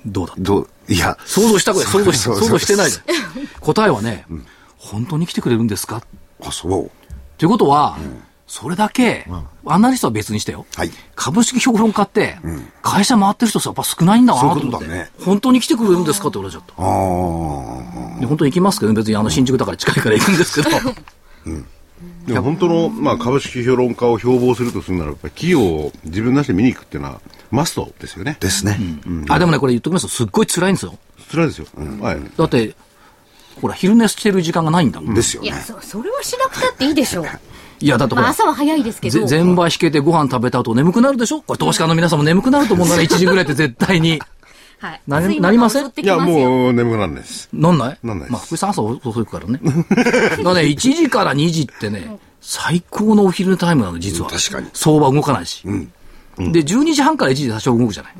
[0.05, 1.85] どうだどう、いや、想像したくない。
[1.85, 2.35] 想像しそう。
[2.39, 2.91] 想像してない。
[3.59, 4.25] 答えはね、
[4.77, 6.01] 本当に来てくれるんですか？
[6.41, 6.91] あ、そう。
[7.37, 7.97] ということは、
[8.47, 9.27] それだけ、
[9.65, 10.65] アナリストは別にしてよ。
[10.75, 10.91] はい。
[11.15, 12.37] 株式評論家って、
[12.81, 14.61] 会社回ってる人やっぱ少ないんだなと思って。
[14.63, 15.11] そういうことだね。
[15.23, 16.73] 本当に来てくれるんですかって言われちゃった。
[16.81, 16.85] あ
[18.17, 18.19] あ。
[18.19, 20.69] で本当に行きますけどね、別にあの新宿だから近いから行くんですけど。
[22.25, 27.21] でも本当の、まあ、株式評論家を標榜するとするならば、企業を自分なしで見に行くっていうのは、
[27.51, 28.37] マストですよね。
[28.39, 28.77] ですね。
[29.29, 30.97] あ、でもね、これ言っときますと、すっごい辛いんですよ。
[31.31, 31.67] 辛いですよ。
[32.01, 32.17] はい。
[32.37, 32.75] だって、
[33.61, 35.09] ほら、昼寝してる時間がないんだもん。
[35.09, 35.51] いや、ですよね。
[35.65, 37.25] そ、それはしなくたっていいでしょう。
[37.81, 39.19] いや、だってほま朝は早いですけど。
[39.19, 41.41] ぜ全売引けてご飯食べた後眠くなるでしょ？
[41.41, 44.19] これ投資家の皆さんも眠くなると思うんだね、 1時ぐらいって絶対に。
[44.79, 45.01] はい。
[45.07, 47.49] ななりません襲っていや、もう眠くならないです。
[47.53, 47.97] なんない？
[48.03, 49.59] なんないですまあ、福井さん朝遅いからね。
[49.63, 54.29] だからね、1時から2時ってね、最高のお昼寝タイムなの、実は。
[54.29, 55.63] 確かに相場動かないし。
[56.39, 58.13] で、12時半から1時で多少動くじゃない。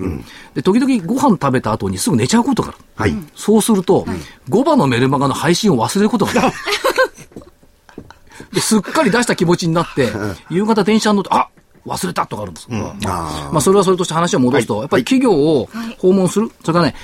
[0.53, 2.77] で、時々ご飯食べた後にすぐ寝ちゃうことがある。
[2.95, 3.15] はい。
[3.36, 4.05] そうすると、
[4.49, 6.53] 5番のメルマガの配信を忘れることがある。
[8.53, 10.12] で、すっかり出した気持ちになって、
[10.49, 11.47] 夕方電車に乗って、あ
[11.86, 12.77] 忘れたとかあるんですよ。
[13.51, 16.51] まあ、それはそれとして話を戻すと、やっぱり企業を訪問する。
[16.62, 16.95] それからね、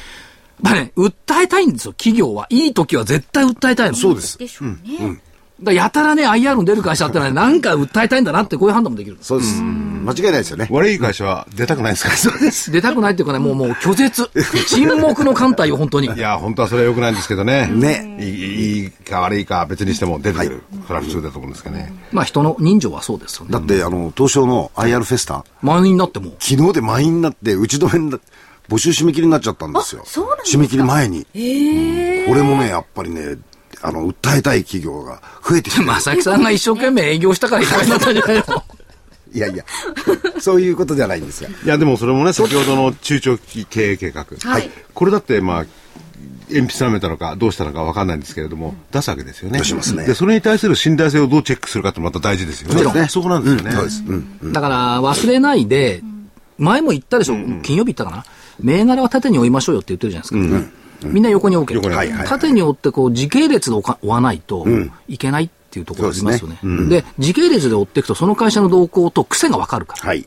[0.61, 2.47] まあね、訴えたいんですよ、企業は。
[2.49, 3.95] いい時は絶対訴えたいの。
[3.95, 4.37] そうです。
[4.37, 4.75] でしょうね。
[4.97, 5.19] だか
[5.63, 9.17] らやたらね、IR に出る会社ってのはね、なんか訴えたいんだなって、こういう判断もできる。
[9.21, 9.61] そうです。
[9.61, 10.67] 間違いないですよね。
[10.69, 12.09] 悪い会社は出たくないですか？
[12.09, 12.15] ら。
[12.17, 12.71] そうです。
[12.71, 14.29] 出たくないっていうかね、もう、もう拒絶。
[14.67, 16.07] 沈黙の艦隊よ、本当に。
[16.13, 17.67] いや、本当はそれは良くないんですけどね。
[17.67, 20.63] ねいいか悪いか別にしても出てくる。
[20.87, 21.93] それは普通だと思うんですけどね。
[22.11, 23.51] まあ、人の人情はそうですよね。
[23.53, 26.33] だって、あの、東証の IR フェスタ、満員になっても。
[26.39, 28.19] 昨日で満員になって、打ち止めにな
[28.69, 30.03] 募集締め切りになっちゃったんですよ。
[30.05, 31.23] すか締め切り前に。
[31.23, 33.37] これもね、やっぱりね、
[33.87, 35.85] あの、訴えたい企業が増えてきてる。
[35.87, 38.63] 正木さんが一生懸命営業したからいっぱいになったんじゃないの？
[39.33, 39.65] いやいや、
[40.39, 41.49] そういうことじゃないんですよ。
[41.65, 44.25] いや、でもそれもね、先ほどの中長期経営計画。
[44.43, 45.65] はいこれだって、まあ、
[46.49, 49.59] 鉛筆舐めたのかどうしたのか分かんないんですけれども、出すわけですよね。
[49.59, 52.75] 出しますねで、それに対する信頼性をどうチェックするかってまた大事ですよね。
[52.75, 53.71] そうですねそこなんですよね。
[53.71, 54.03] そうです。
[54.07, 54.53] うん。
[54.53, 56.01] だから忘れないで、
[56.57, 58.25] 前も言ったでしょ、金曜日言ったかな、
[58.61, 60.84] 銘柄は縦に追いましょうよって言ってるじゃないですか。
[61.03, 61.73] みんな横に置け。
[61.75, 64.65] 横にはいはい縦に追ってこう時系列で追わないと
[65.07, 66.57] いけないっていうところがありますよね。
[66.61, 70.07] そうで時系列で追っていくと、その会社の動向と癖がわかるから。
[70.07, 70.25] はい。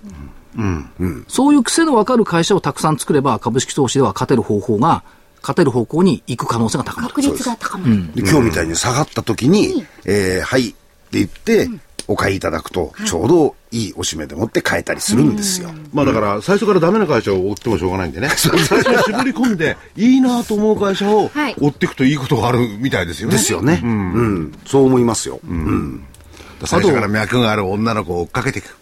[1.29, 5.05] そういう癖のわかる会社をたくさん作れば、株式投資では勝てる方法が、
[5.41, 7.15] 勝てる方向に行く可能性が高まる。
[7.15, 8.13] 確率が高まる。
[8.15, 10.77] で今日みたいに下がった時に、えー、はいって
[11.13, 11.69] 言って、
[12.09, 15.71] お買いいただくと、ちょうどいいおしめでもって買えたりするんですよ。
[15.93, 18.31] まあだから、最初からダメな会社を追ってもしょうがないんでね。
[18.31, 23.37] 最初に絞り込んで、いいなと思う会社をはい追っていくといいことがあるみたいですよね。
[23.37, 23.81] ですよね。
[23.85, 24.59] うん。
[24.67, 25.39] そう思いますよ。
[25.47, 26.05] うん。
[26.65, 28.75] 最初から脈がある女の子を追っかけていく。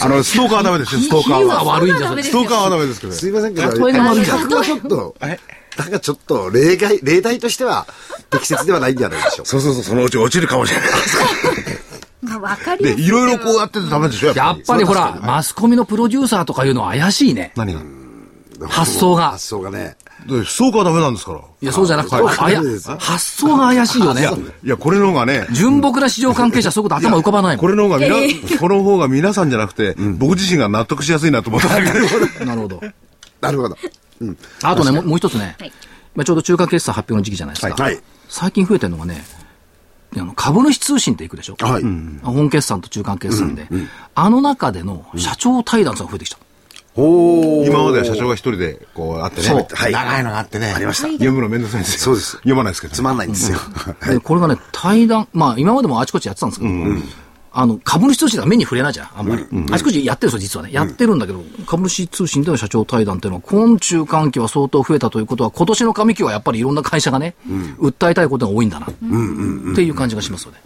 [0.00, 1.64] あの、ストーカーはダメですよ、ストーカーは。
[1.64, 3.12] 悪いんじゃないストーカーはダメですけど。
[3.12, 7.86] すいませんけど、例えが悪いんじゃない価格はちょっと、なんかちょっと例外、例題としては
[8.30, 9.50] 適切ではないんじゃないでしょうか。
[9.50, 10.88] そうそうそう、そのうち落ちるかもしれない。
[12.26, 17.52] まあ、わかりいろいろこうやっててダメでしょ、やっぱりほら、マスコミのプロデューサーとかいうのは怪しいね。
[17.56, 17.80] 何が？
[18.68, 19.46] 発想が発。
[19.46, 19.96] 想がね。
[20.26, 21.38] でストーカーはダメなんですから。
[21.38, 24.24] いや、そうじゃなくて、発想が怪しいよねい。
[24.24, 27.60] や、いや、これの方がね、純朴な市場関係者、そういうこと頭浮かばないもん。
[27.60, 28.16] これの方がみな、
[28.58, 32.44] この方が皆さんじゃなくて、僕自身が納得しやすいなと思っただけで。
[32.46, 32.80] なるほど。
[33.40, 33.76] なるほど。
[34.62, 35.72] あとね、もうもう一つねはい、
[36.14, 37.82] まあちょうど中間決算発表の時期じゃないですか。
[37.82, 38.00] はい。
[38.28, 39.22] 最近増えてるのがね、
[40.20, 41.56] あの株主通信っていくでしょ？
[41.60, 41.82] はい。
[42.22, 43.68] 本決算と中間決算で、
[44.14, 46.38] あの中での社長対談が増えてきた。
[46.98, 49.48] おー今までは社長が一人で、こう、あってね。
[49.50, 50.72] はい長いのがあってね。
[50.72, 52.00] ありました読むのめんどくさいんですよ。
[52.00, 52.94] そうです読まないですけど。
[52.94, 53.58] つまんないんですよ。
[53.58, 56.72] はいで、これがね、対談、まあ今までもあちこちやってたんですけど、
[57.58, 59.42] あの、株主通信が目に触れないじゃん、あんまり。
[59.72, 60.72] あちこちやってるんですよ、実はね。
[60.74, 67.34] やってるんだけど、株主通信での社長対談っていうのは、今中間期は相当増えたということは、今年の上期はやっぱりいろんな会社がね、
[67.78, 70.58] 訴えたいことが多いんだな、っていう感じがしますよね。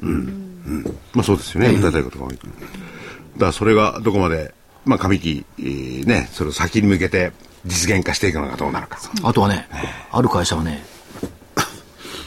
[1.12, 1.68] まあそうですよね。
[1.68, 2.34] 訴えたいことが多い。
[2.34, 4.52] だからそれがどこまで、
[4.84, 7.30] まあ上期、えーね、それを先に向けて
[7.66, 8.98] 実現化していくのかどうなのか。
[9.22, 9.68] あとはね、
[10.10, 10.84] ある会社はね、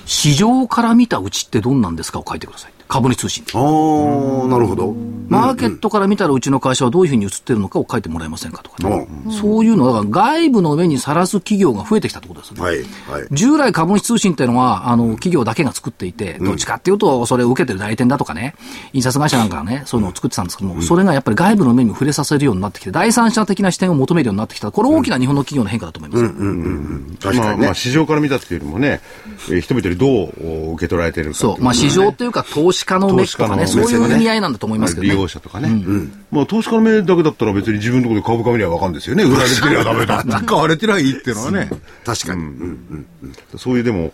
[0.06, 2.74] 市場から見たうちってどんなんですかを書いてください。
[2.94, 3.44] 株主通信。
[3.56, 4.94] あー、なるほど。
[5.28, 9.08] マーケットから見たらうちの会社はどういうふうに映ってるのかを書いてもらえませんかとかね。
[9.26, 12.62] うそういうのは外部の目にさらす企業が増えてきたってことですよね。
[12.62, 12.78] はい。
[13.22, 13.28] はい。
[13.32, 18.54] 従来株主通信っていうのは、あの、企業だけが作っていて、どっちかっていうと、それを受けてる代理店だとかね、
[18.94, 24.72] 印刷会社なんかがね、そういうのを作ってたんですけども、それがやっぱり外部の目に触れさせるようになってきて、第三者的な視点を求めるようになってきた。
[24.72, 26.32] これ大きな日本の企業の変化だと思いますよ。
[26.32, 27.74] まあ、確かにねまあ、。
[27.74, 29.02] 市場から見たっていうよりもね、
[29.50, 31.64] えー人々にどうお受け取られているかっていそう。
[31.64, 35.14] まあ、市場っていうか、投資家の目とかね、投資家の目線ねそういう意味合いなんだと思いますけどね。
[35.14, 35.84] 利用者とかね。
[36.32, 39.24] まあ、投資家の目だけだったら別に自分のところで株価見りゃわかるんですよね。
[39.26, 40.24] 売られてりゃダメだ。
[40.24, 41.70] 買われてりゃいいっていうのはね。
[42.06, 42.42] 確かに。
[42.42, 43.08] うん
[43.58, 44.14] そういうでも、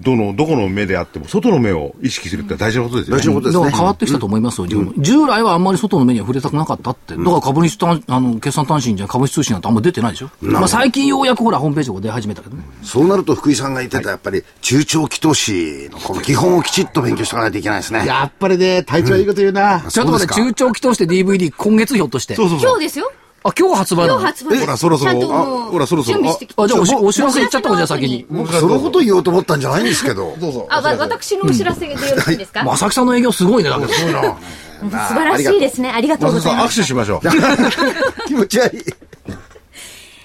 [0.00, 3.20] どの、どこの目であっても、外の目を意識するって大事なことですよね。
[3.20, 7.16] 大事なことですねだから変わってきたと思いますよ、従従来はあんまり外の目には触れたくなかったって。
[7.16, 10.30] だから株主単、あの、決算単身じゃ株主通信なんてあんま出てないでしょ。
[10.40, 12.62] まあ最近ようやくほら、ホームページが出始めたけどね。
[12.82, 18.06] そうなると福井さんが言ってた、やっぱり中長期投資のこの基本をきちっと勉強しておかないといけないですね。
[18.06, 19.80] やっぱりね、体調はいいこと言うな。
[19.80, 22.36] ちょっと待って、中長期投資で DVD 今月ひょっとして。
[22.36, 22.70] そうそうそう。
[22.70, 23.12] 今日ですよ。
[23.42, 24.20] あ、今日発売なの？
[24.20, 28.26] 今日発売ほらそろそろちゃんともうあほらそろそろ準備してきてあ、じゃあおしお知らせ言っちゃったもんじゃあ先に。
[28.28, 30.36] 僕、そのこと言おうと思ったんじゃないんですけど。
[30.40, 33.92] どうぞあ、わ私のお知らせでよろしいですか、 まさきさんの営業すごいね、だけど。
[33.92, 34.38] そういうの。
[34.80, 35.90] 素晴らしいですね。
[35.90, 36.76] ありがとうござい握ます。
[36.80, 37.28] 手しましょう
[38.26, 38.84] 気持ち悪い。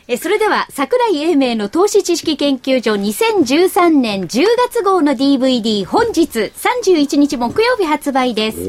[0.07, 8.59] え、それでは、桜井英明の投資知識研究所2013年10月号の DVD 本日31日木曜日発売です。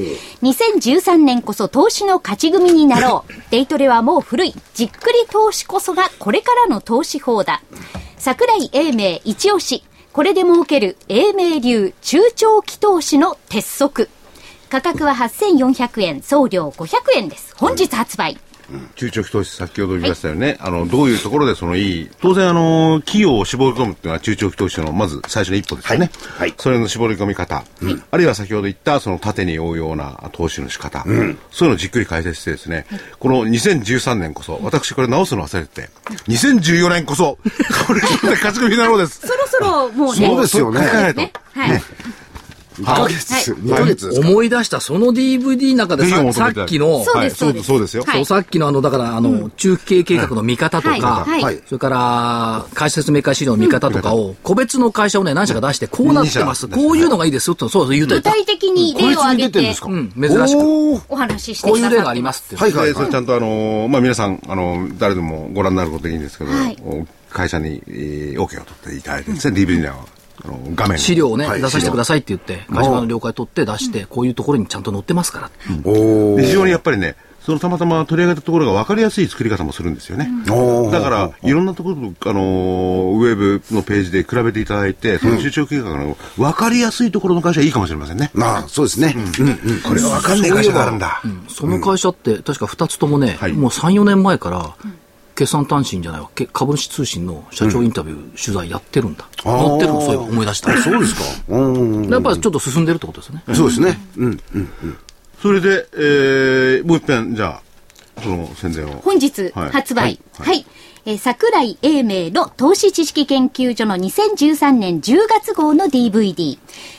[0.42, 3.32] 2013年こそ投資の勝ち組になろう。
[3.52, 4.54] デイトレはもう古い。
[4.72, 7.60] じっくり投資こそがこれからの投資法だ。
[8.16, 9.84] 桜井英明一押し。
[10.14, 14.08] これで儲ける英明流中長期投資の鉄則。
[14.70, 17.54] 価格は8400円、送料500円です。
[17.58, 18.38] 本日発売。
[18.96, 26.48] 中長期投資先ほど言いましたよね、あのどういうところでそのいい当然あの企業を絞り込むっていうのは中長期投資のまず最初の一歩ですよね、はい。
[26.48, 27.64] はいそれの絞り込み方、
[28.10, 32.86] あるいは先ほど言ったその縦に追うような投資の仕方、そういうのをじっくり解説してですね、
[33.18, 35.90] この2013年こそ私これ直すの忘れてて
[36.28, 37.38] 2014年こそ
[37.86, 39.26] これで勝ち組になろうです。
[39.26, 40.26] そろそろもうね。
[40.26, 40.80] そうですよね。
[40.80, 41.20] 考えないと。
[41.20, 41.32] ね。
[42.84, 43.02] はい。
[43.02, 44.28] 2ヶ月、2ヶ月ですか？
[44.28, 48.16] 思い出した、その DVD の中でささっきの、そうですはい、そうそうですよ、はい。
[48.16, 51.00] そうさっきのあの、だから、あの、中期経営計画の見方とはい。
[51.00, 51.42] か、はい。
[51.42, 51.62] はい。
[51.66, 61.02] それから、会社説明会資料の見方とかを、個別の会社をね、何社か出して、こうなってます、こういうのがいいですよって、そうそう言うと具体的に例を挙げてうん、珍しく。
[61.08, 62.16] お話ししてこういう例があ。
[62.16, 62.56] りますって。
[62.56, 66.76] はいはいでそれちゃんとあの、まあ、皆さんあの誰でもご覧になることでいいんですけど、はい。
[66.82, 70.08] お会社に、えー、OK を取っていただいてですね、DVD の
[70.44, 75.50] あの画面資料をね、はい出させてくださいって言って、会社の了解取って出して、こういうところにちゃんと載ってますから。
[75.84, 80.28] おーで非常にやっぱりねそのたまたま取り上げたところが分かりやすい作り方もするんですよね。
[80.50, 88.32] おーだから、いろんなところと、あのーウェブのページで比べていただいて、その中長期計画の分かりやすいところの会社はいいかもしれませんね。
[88.36, 89.14] ああ、そうですね。
[89.38, 89.80] うんうん。
[89.82, 91.22] これが分かんない会社があるんだ。
[91.48, 94.74] その会社って、確か2つともね、はいもう3、4年前から、
[95.36, 99.28] 決算単身じゃないわ、け株主通信の社長インタビュー、取材やってるんだ。
[99.44, 100.76] あー載ってるの、そういえば思い出した。
[100.82, 101.20] そうですか。
[101.48, 102.08] うん。
[102.08, 103.44] やっぱりちょっと進んでるってことですね。
[103.54, 103.98] そうですね。
[104.16, 104.68] うんうん。
[105.40, 109.00] それで、えー、もう一遍、じゃあ、その宣伝を。
[109.02, 110.18] 本日はい発売。
[110.38, 110.66] はいはい。
[111.04, 116.58] えー桜井英明の投資知識研究所の2013年10月号の DVD。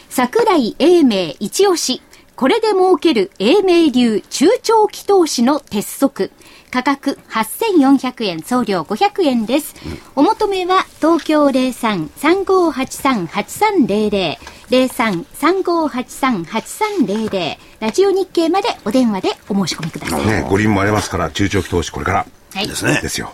[0.09, 2.01] 桜井英明一押し。
[2.37, 6.31] これで儲ける英明流中長期投資の鉄則。
[6.77, 9.73] 価格8400円、送料500円です。
[10.15, 14.37] お求めは東京03-3583-8300。
[14.69, 20.25] 03-3583-8300ラジオ日経までお電話でお申し込みください。
[20.27, 22.27] ね、五輪もありますから、中長期投資これから。
[22.53, 22.67] はい。
[22.67, 22.99] ですね。
[23.01, 23.33] ですよ。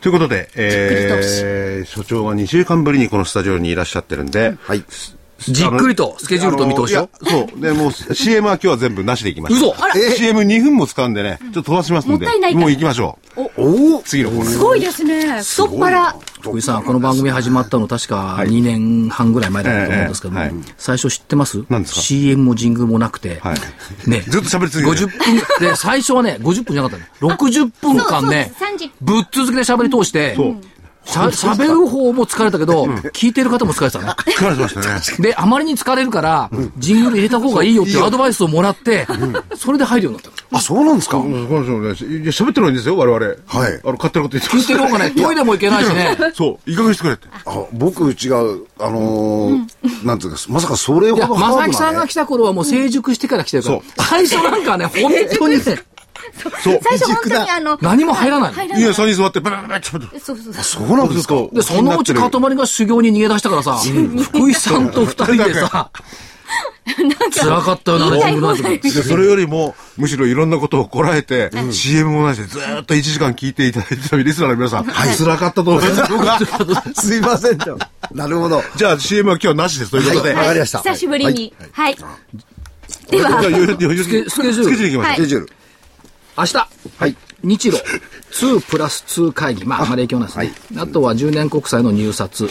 [0.00, 4.82] ということで、えー、所長が2週間ぶりにこのスタジオにいらっしゃってるんで、はい。
[5.48, 7.08] じっくりとスケジュールと見通しを？
[7.22, 7.60] そう。
[7.60, 9.58] で、もう CM は今日は全部なしでいきましょう。
[9.72, 13.40] 嘘あら CM2 分も使うんでね、ちょっと飛ばしますんで、もったいないもう行きましょう。
[13.56, 14.48] おお次のコーナー。
[14.48, 15.42] すごいですね。
[15.42, 16.16] 太っ腹。
[16.42, 20.40] 福井さん、この番組始まったの確か2年半ぐらい前だったと思うんですけども、
[20.78, 21.64] 最初知ってます？
[21.68, 25.18] 何ですか ?CM もジングルもなくて、はいね、 ずっと喋り続けて50
[25.58, 27.10] 分、で、最初はね、50分じゃなかったね。
[27.20, 30.56] 60分間ねそうそう30、ぶっ続けで喋り通して、そう。
[31.04, 34.12] しゃ喋る方も疲れたけど、聞いてる方も疲れてたね。
[34.36, 35.00] 疲れてましたね。
[35.28, 39.06] で、あまりに疲れるから、ジングル入れた方がいいよっていうアドバイスをもらって、
[39.56, 40.58] それで入るようになった。
[40.58, 41.16] あ、そうなんですか？
[41.18, 43.16] うんこの人ね、いや喋ってるのいいんですよ、我々。
[43.24, 46.16] はいあの、勝手なこと言って聞いてる方がね、トイレも行けないしね。
[46.34, 47.28] そう、いい加減にしてくれって。
[47.46, 55.78] あ僕違う、あのー、なんていうか、まさかそれほいや、どハードな、ね、正木さんが来た頃はもう成熟してから来てるから、最初なんかね、本当にね、
[56.62, 56.80] そう。
[56.82, 60.18] 最初本当にあの、何も入らない入いや、3人座って、バラバラバラちょっと。
[60.18, 60.62] そうそうそう。
[60.64, 61.34] そうなんですか？
[61.52, 65.90] で、そのうち塊が修行に逃げ出したからさ、福井さんと二人でさ、
[67.32, 76.38] 辛かったよな、それよりも、むしろいろんなことをこらえて、CM もなしでずーっと1時間聞いていただいてたリスナーの皆さん、辛かったと思いま
[76.94, 77.06] す。
[77.06, 77.78] すいませんと。
[78.12, 78.62] なるほど。
[78.76, 80.34] じゃあ CM は今日はなしですということで。
[80.34, 80.78] わかりました。
[80.80, 81.54] 久しぶりに。
[81.72, 81.96] はい。
[83.08, 83.74] でじゃあ、は、スケジュール
[84.30, 85.48] スケジュール
[86.40, 86.56] 明日、
[86.98, 87.16] はい。
[87.42, 87.82] 日露
[88.32, 90.80] 2プラス2会議、まあ、あまり影響ないですね。
[90.80, 92.48] あとは10年国債の入札。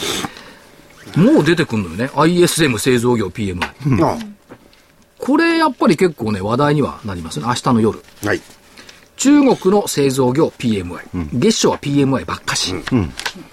[1.16, 2.06] もう出てくるのよね。
[2.14, 3.60] ISM 製造業 PMI。
[4.04, 4.18] あ
[5.18, 7.46] これやっぱり結構ね、話題にはなりますね。
[7.46, 8.02] 明日の夜。
[8.24, 8.40] はい。
[9.16, 10.98] 中国の製造業 PMI。
[11.34, 12.74] 月初は PMI ばっかし。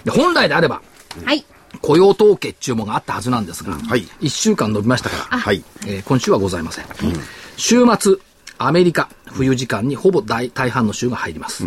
[0.04, 0.80] で本来であれば、
[1.24, 1.44] はい。
[1.82, 5.62] 雇用統計注文があったはずなんですが、はい1週間伸びましたから、はい。
[5.86, 6.86] えー今週はございません。
[7.56, 8.16] 週末、
[8.58, 11.64] アメリカ、冬時間にほぼ大大半の週が入ります。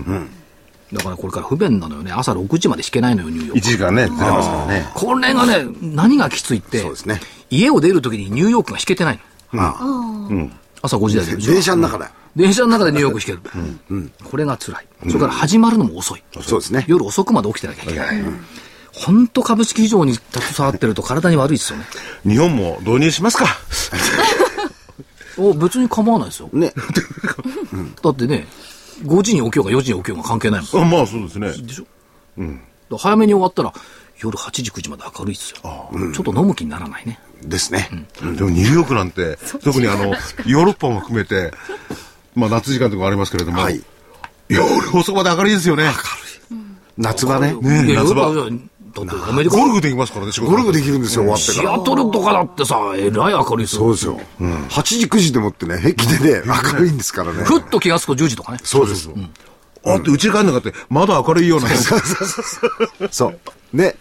[0.93, 2.11] だからこれから不便なのよね。
[2.11, 3.67] 朝6時まで引けないのよ、ニューヨー1ク。
[3.67, 4.91] 時間ね、ずれますからね。
[4.93, 9.19] これがね、何がきついって、そうですね家を出るときにニューヨークが引けてない
[9.53, 9.63] の。
[9.63, 9.75] あ
[10.81, 11.37] 朝5時台で。
[11.37, 12.05] 電車の中で。
[12.35, 13.49] 電車の中でニューヨーク弾け
[13.95, 14.11] る。
[14.23, 14.87] これが辛い。
[15.07, 16.23] それから始まるのも遅い。
[16.41, 16.85] そうですね。
[16.87, 18.23] 夜遅くまで起きてなきゃいけない。
[18.93, 21.85] 本当株式市場に携わってると体に悪いですよね。
[22.27, 23.45] 日本も導入しますか。
[25.37, 26.49] お別に構わないですよ。
[26.53, 26.73] ね。
[28.03, 28.47] だってね、
[29.03, 30.83] 5時に起きようが4時に起きようが関係ないもん。
[30.83, 31.51] あまあそうですね。
[31.51, 31.85] でしょ？
[32.37, 32.59] うん。
[32.97, 33.73] 早めに終わったら、
[34.19, 35.57] 夜8時、9時まで明るいですよ。
[36.13, 37.19] ちょっと飲む気にならないね。
[37.43, 37.89] ですね。
[38.21, 41.53] でもニューヨークなんて、特にあの、ヨーロッパも含めて、
[42.35, 43.81] まあ夏時間とかもありますけれども、はい
[44.49, 44.65] 夜
[44.97, 45.89] 遅くまで明るいですよね。
[46.97, 47.51] 夏場ね。
[47.51, 50.51] い夏場ヨーロッパだってアメリカゴルフできますからね、仕事。
[50.51, 51.73] ゴルフできるんですよ、終わってシから。
[51.75, 53.81] アトルとかだってさ、えらい明るいですよ。
[53.81, 54.19] そうですよ。
[54.69, 57.43] 8時、9時でもってね、平気でね、明るいんですからね。
[57.43, 58.59] ふっと気がつくと10時とかね。
[58.63, 59.09] そうです。
[59.85, 61.69] あって、うちに帰んなかった窓明るいような。
[63.09, 63.39] そう。
[63.73, 63.95] ね。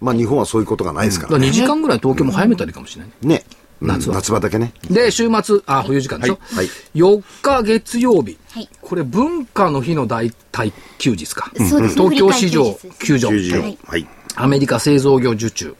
[0.00, 1.50] まあ日本はそういうことがないですかだかららね。
[1.50, 3.10] 2時間ぐらい東京も早めたらいいかもしれない。
[3.22, 3.44] ね。
[3.86, 4.72] 夏は夏場だけね。
[4.90, 6.38] で、週末、あ、冬時間でしょ？
[6.54, 8.38] はい4日月曜日。
[8.50, 11.50] はいこれ文化の日の大体休日か。
[11.56, 13.28] そうですね東京市場休場。
[13.30, 14.06] 9時はいはい。
[14.36, 15.74] アメリカ製造業受注。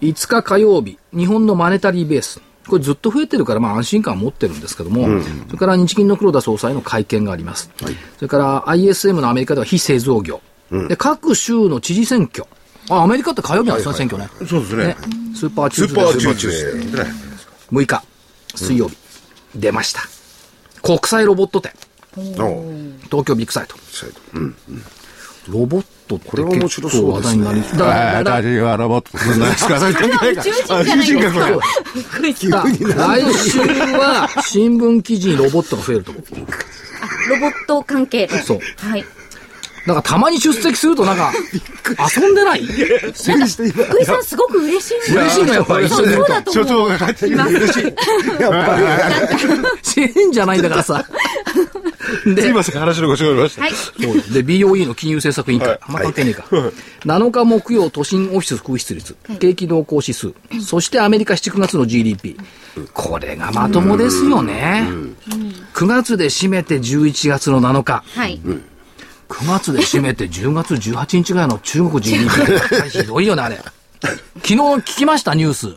[0.00, 2.40] 5日火曜日、日本のマネタリーベース。
[2.68, 5.08] これずっと増えてるから、まあ安心感を持ってるんですけども、
[5.46, 7.70] それから日銀の黒田総裁の会見があります。
[8.16, 10.40] それから ISM のアメリカでは非製造業。
[10.88, 12.44] で、各州の知事選挙。
[12.90, 14.28] あ、アメリカって火曜日なんですね、選挙ね。
[14.46, 14.96] そうですね。
[15.34, 17.27] スーパーチスーューズデーパーチューズデー。
[17.70, 18.02] ね6日、
[18.54, 18.96] 水曜日、
[19.54, 20.02] 出ました。
[20.82, 21.72] 国際ロボット展。
[22.16, 22.22] お
[23.04, 23.76] 東京ビッグサイト。
[24.34, 24.56] うん。
[25.48, 29.16] ロボットってこれは面結白そうですね構話題になり、だだだ私はロボット。
[29.16, 29.20] い
[30.36, 32.64] か宇宙人じゃないですか。
[32.64, 36.24] だ来週は新聞記事にロボットが増えると思う。
[37.30, 38.42] ロボット関係で。
[38.42, 38.60] そう。
[38.76, 39.04] はい。
[39.86, 41.32] なんかたまに出席するとなんか、
[42.16, 42.62] 遊んでない？
[42.64, 46.90] 福井さんすごく嬉しい嬉しいのやっぱりそうだと所思う。
[46.90, 47.94] 長が帰ってきて嬉しい。
[49.82, 51.04] 支援じゃないんだからさ。
[52.24, 54.32] で、すいません、話のご紹介ました。
[54.32, 55.78] で、BOE の金融政策委員会。
[55.82, 56.44] あんま関係ねえか。
[57.04, 60.32] 7日木曜都心オフィス空室率、景気動向指数、
[60.64, 62.36] そしてアメリカ7、9月の GDP。
[62.92, 64.88] これがまともですよね。
[65.74, 68.02] 9月で締めて11月の7日。
[68.14, 68.40] はい。
[69.28, 72.28] 9月で締めて10月18日ぐらいの中国 GDP。
[72.90, 73.56] ひどいよね、あれ。
[73.56, 75.76] 昨日聞きました、ニュース。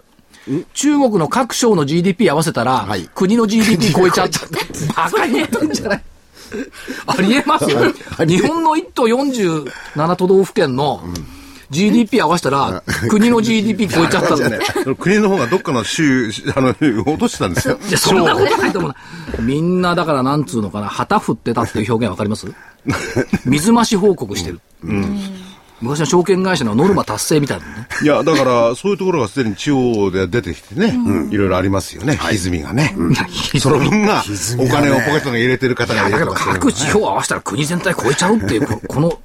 [0.74, 4.40] 中国の各省の GDP 合わせたら、はい国の GDP 超えちゃった。
[4.96, 6.04] バカ言ってんじゃない
[7.08, 7.80] ありえますよ。
[8.26, 11.02] 日本の1都47都道府県の
[11.72, 14.60] GDP 合わせたら、国の GDP 超えちゃったんだね。
[15.00, 16.70] 国の方がどっかの州、 あの、
[17.06, 17.80] 落としてたんですよ。
[17.88, 18.96] いや、そんなことないと思うな。
[19.40, 22.46] みんな、だから、なんつうのかな、旗振ってたっていう表現わかります？
[23.46, 24.60] 水増し報告してる。
[25.82, 27.88] 昔の証券会社のノルマ達成みたいなのね。
[28.04, 30.96] いや、だから、そういうところがすでに中央で出てきてね、
[31.32, 32.96] いろいろありますよね、歪みがね。
[33.60, 34.24] その分が、
[34.58, 39.20] お金をポケットに入れてる方がいだけど、各地方合わせたら国全体超えちゃうっていう、ここの、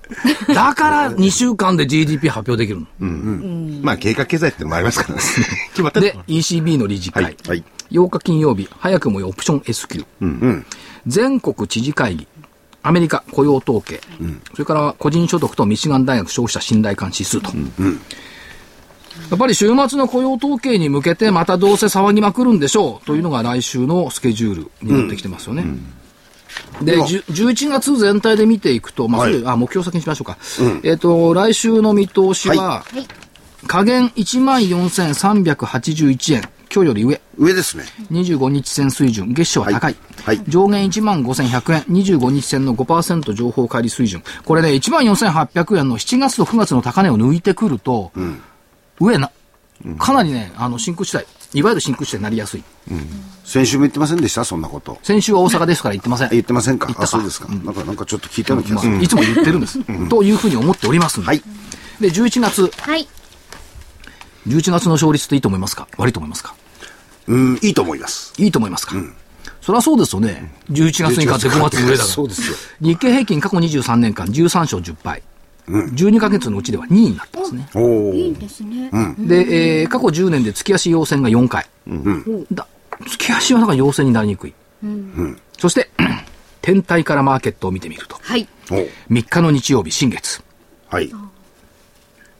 [0.55, 3.83] だから2週間で GDP 発表できるの。
[3.83, 5.23] まあ、計画経済ってのもありますからね。
[5.71, 6.07] 決まってる。
[6.07, 7.25] で、ECB の理事会。
[7.25, 7.37] はい。
[7.47, 7.65] はい。
[7.91, 10.05] 8日金曜日、早くもオプション S q、
[11.07, 12.29] 全国知事会議、
[12.87, 14.01] アメリカ雇用統計、
[14.53, 17.51] それから個人所得とミシガン大学消費者信頼感指数と。
[19.31, 25.65] やっぱり週末の雇用統計に向けてまたどうせ騒ぎまくるんでしょうというのが来週のスケジュールになってきてますよね。
[26.81, 30.39] で、じゅ11月全体で見ていくと、まあ、それあ、目標先にしましょうか。
[30.85, 33.05] えっ、と、来週の見通しは、はい。
[33.67, 37.21] 下限14,381円、今日より上。
[37.39, 37.85] 上ですね。
[38.11, 39.97] 25日線水準、月初は高い。
[40.25, 44.23] はいはい上限1万5100円、25日線の5%情報乖離水準。
[44.45, 48.11] これね、1万4800円の7月と9月の高値を抜いてくると、
[48.99, 49.31] 上な、
[49.99, 52.65] かなりね、あの、真空地帯、いわゆる真空地帯になりやすい。
[53.45, 54.45] 先週も言ってませんでした？
[54.45, 54.99] そんなこと。
[55.05, 56.31] 先週は大阪ですから言ってません。
[56.31, 56.87] 言ってませんか？
[56.87, 57.47] 言ったあ、そうですか。
[57.49, 58.93] なんか、なんかちょっと聞いたような気がする。
[58.95, 60.09] まあいつも言ってるんです。
[60.09, 61.29] というふうに思っておりますんで。
[61.29, 61.43] はい。
[62.01, 63.07] で、11月、はい。
[64.47, 65.89] 11月の勝率っていいと思いますか？
[65.99, 66.55] 悪いと思いますか？
[67.29, 68.33] うん、いいと思います。
[68.39, 68.95] いいと思いますか、
[69.61, 70.53] そりゃそうですよね。
[70.71, 72.05] 11月に勝って5月の上だから。
[72.09, 72.57] そうですよ。
[72.81, 75.23] 日経平均過去23年間13勝10敗。
[75.69, 77.69] 12ヶ月のうちでは2位になってますね。
[77.75, 78.15] おお。
[78.15, 78.89] いいですね。
[79.19, 81.67] で、えー過去10年で月足陽線が4回。
[82.53, 82.69] だ
[83.09, 84.55] 月足はだから陽線になりにくい。
[85.59, 85.91] そして、
[86.63, 88.17] 天体からマーケットを見てみると。
[88.23, 88.47] はい。
[88.71, 88.89] お3
[89.29, 90.41] 日の日曜日、新月。
[90.89, 91.11] はい。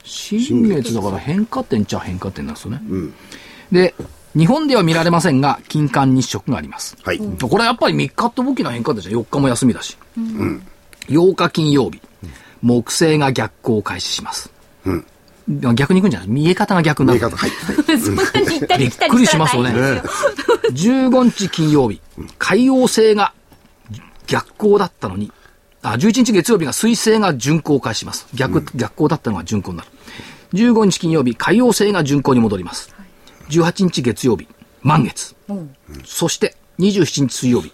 [0.07, 2.81] 新月だから変化点っちゃ変化点なんですよね。
[3.71, 3.93] で、
[4.35, 6.95] 日本では見られませんが、金環日食があります。
[7.03, 7.19] はい。
[7.19, 9.15] これはやっぱり3日って大きな変化点じゃん。
[9.15, 9.97] 4日も休みだし。
[11.07, 12.01] 8日金曜日、
[12.61, 14.51] 木星が逆行を開始します。
[15.47, 16.29] 逆に行くんじゃない？
[16.29, 17.19] 見え方が逆になる。
[17.19, 17.51] 見え方、はい。
[18.77, 22.01] びっくりしますよねしたら大変ですよ15日金曜日、
[22.37, 23.33] 海王星が
[24.27, 25.31] 逆行だったのに、
[25.81, 28.27] あ、11日月曜日が水星が巡行を開始します。
[28.33, 29.89] 逆、逆行だったのが巡行になる。
[30.53, 32.93] 15日金曜日、海洋星が巡行に戻ります。
[33.49, 34.47] 18日月曜日、
[34.81, 35.35] 満月。
[36.05, 37.71] そして、27日水曜日。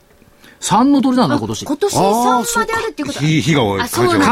[0.64, 1.66] 3の酉なんだ、今年。
[1.66, 3.88] 今年3まであるっていうこと火が多い火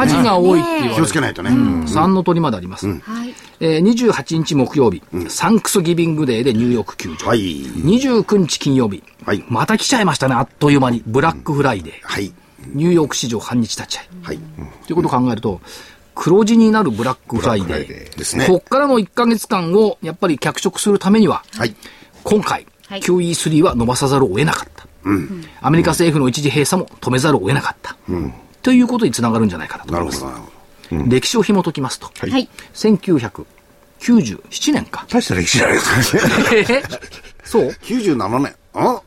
[0.08, 1.50] 事が多いって言われる気をつけないとね。
[1.50, 2.88] 3の酉まであります。
[2.88, 3.34] はい。
[3.60, 7.28] えー28日木曜日、サンクスギビングデーでニューヨーク休場。
[7.28, 7.40] はい。
[7.66, 11.04] 29日金曜日、はいまた来ちゃいましたね、あっという間に。
[11.06, 11.94] ブラックフライデー。
[12.02, 12.32] はい。
[12.68, 14.08] ニューヨーク市場半日立ち会い。
[14.24, 14.40] はい。
[14.88, 15.60] ということを考えると、
[16.14, 18.18] 黒字になるブラックフライデー。
[18.18, 21.76] ですねこっからの1ヶ月間を、やっぱり脚色するためには、はい。
[22.24, 24.86] 今回、はい QE3 は伸ばさざるを得なかった。
[25.62, 27.96] アメリカ政府の一時閉鎖も止めざるを得なかった。
[28.62, 30.24] ということにつながるんじゃないかなと思います。
[30.24, 30.42] なるほ
[30.92, 32.50] ど、なるほ歴史を紐解きますと、はい。
[32.74, 35.06] 1997年か。
[35.10, 36.28] 大した歴史じゃないですか。
[36.54, 36.84] え？
[37.46, 37.66] そう？
[37.68, 37.72] ど。
[37.72, 38.56] 97年。
[38.74, 39.02] あ？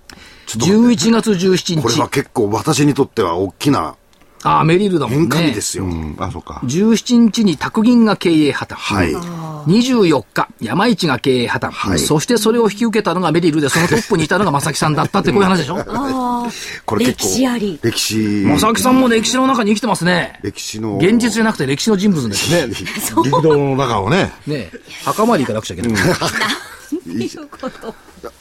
[0.46, 2.08] ちょっと待って ?11 月17日これは。
[2.08, 3.96] 結構私にとっては大きな
[4.44, 5.48] ああ、メリルだもん変化ね。
[5.48, 5.84] 日ですよ。
[5.84, 6.60] うん、あ、そうか。
[6.64, 8.74] 17日に宅銀が経営破綻。
[8.74, 9.14] はい。
[9.14, 11.70] 24日、山市が経営破綻。
[11.70, 16.50] はいそしてそれを引き受けたのがメリルで、そのトップにいたのが正木さんだったってこういう話でしょああ。
[16.84, 17.24] これ結構。
[17.24, 18.16] 歴史あり歴史。
[18.44, 20.38] 正木さんも歴史の中に生きてますね。
[20.42, 20.98] 歴史の。
[20.98, 22.66] 現実じゃなくて歴史の人物ですね。
[22.68, 24.30] ね激動の中をね。
[24.46, 24.70] え、
[25.04, 26.02] 墓参り行かなくちゃいけない。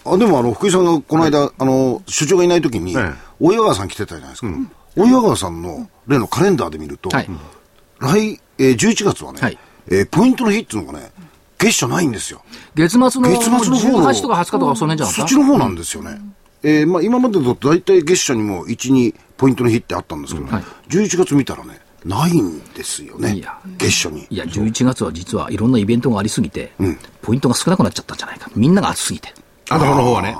[0.05, 4.47] あ、でもあの、福井さんがこの間、あの、所長がいない時にええ、大岩川さん来てたじゃないですか。
[4.95, 7.29] 大岩川さんの例のカレンダーで見ると、はい
[7.99, 11.11] 来、えー、11月はね、はいえーポイントの日っていうのがね、
[11.57, 12.41] 月初ないんですよ。
[12.75, 15.15] 月末の月末の方の18とか20日とかその辺じゃなそか？
[15.15, 16.19] ったっちの方なんですよね。
[16.63, 23.57] えーまあ今までだと大体月初にも1、2ポイントの日ってあったんですけど、はい11月見たらね、ないんですよねいや。
[23.77, 24.27] 月初に。
[24.29, 26.71] いや、11月は実はいろんなイベントがありすぎて、
[27.21, 28.49] ポイントが少なくなっちゃったんじゃないか。
[28.55, 29.33] みんなが暑すぎて。
[29.69, 30.35] 頭の方はね。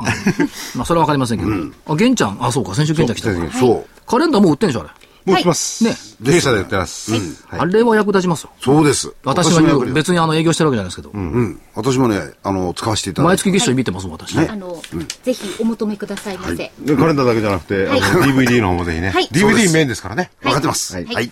[0.76, 1.52] まあ、それはわかりませんけど。
[1.94, 3.52] あ、玄ちゃん、あ、そうか、先週玄ちゃん来たから。
[3.54, 3.86] そう。
[4.06, 4.90] カレンダーもう売ってんでしょ、あれ。
[5.26, 5.86] もう来ます。
[5.86, 5.96] ね。
[6.26, 7.12] 弊社で売ってます。
[7.48, 8.50] はいあれは役立ちますよ。
[8.62, 9.14] そうです。
[9.24, 9.62] 私は
[9.94, 11.12] 別にあの営業してるわけじゃないですけど。
[11.14, 11.62] うん。
[11.76, 13.28] 私もね、あの、使わせていただいて。
[13.30, 14.38] 毎月月初に見てますもん、私。
[14.38, 14.82] あの、
[15.24, 16.56] ぜひお求めくださいませ。
[16.80, 19.12] でカレンダーだけじゃなくて、DVD の方もぜひね。
[19.12, 20.32] はい DVD メインですからね。
[20.42, 20.94] 分かってます。
[20.94, 21.32] はいはい。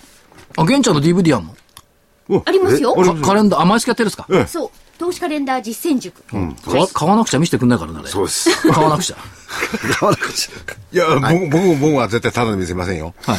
[0.55, 2.43] あ、玄ちゃんの DVD あんの？
[2.45, 2.93] ありますよ。
[2.95, 4.25] かカレンダー、あ、毎月やってるんですか？
[4.31, 4.69] ええそう。
[5.01, 6.21] 投資カレンダー実践塾。
[6.63, 8.05] 買わ買わなくちゃ見せてくんないからな。
[8.05, 8.71] そうです。
[8.71, 9.17] 買わなくちゃ。
[9.99, 10.49] 買わなくち
[10.93, 13.15] いや、僕僕も僕は絶対ただで見せませんよ。
[13.25, 13.37] はい。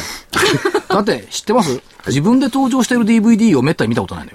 [0.89, 1.81] だって、知ってます？
[2.07, 4.31] 自分で登場してる DVD をめったに見たことないの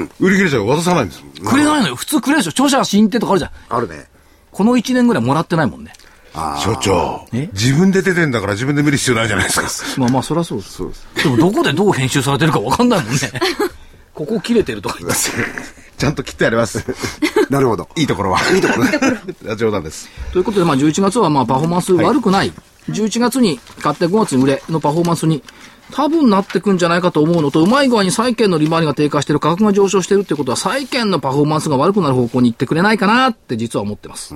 [0.00, 0.08] よ。
[0.18, 1.94] 売り切れちゃう渡さないんですくれないのよ。
[1.94, 2.50] 普通くれるでしょ。
[2.50, 3.50] 著者新手とかあるじゃん。
[3.50, 4.06] ゃあるね。
[4.50, 5.92] この1年ぐらいもらってないもんね。
[6.34, 7.48] 所長え？
[7.52, 10.00] 自分で出てんだから自分で見る必要ないじゃないですか。
[10.00, 10.82] まあまあ、そりゃそうです。
[11.22, 13.18] でも、どこでどう編集されてるかわかんないもんね。
[14.20, 15.16] ここ切れてるとか言って。
[15.96, 16.84] ちゃんと切ってあります。
[17.48, 17.88] なるほど。
[17.96, 18.40] いいところは。
[18.54, 18.92] いいところね。
[19.56, 20.10] 冗談です。
[20.32, 22.52] ということで、まあ、11月はまあパフォーマンス悪くない。
[22.90, 25.42] 11月に買って5月に売れのパフォーマンスに
[25.90, 34.34] 多分なってくんじゃないかと思うのと、うまい具合に債券の利回りが低下してる、価格が上昇してるってことは、債券のパフォーマンスが悪くなる方向に行ってくれないかなって実は思ってます。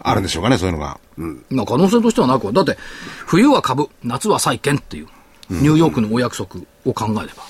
[0.00, 1.00] あるんでしょうかね、そういうのが。
[1.50, 2.78] まあ可能性としてはなくは、だって、
[3.26, 5.08] 冬は株、夏は債券っていう、
[5.50, 7.42] ニューヨークのお約束を考えれば、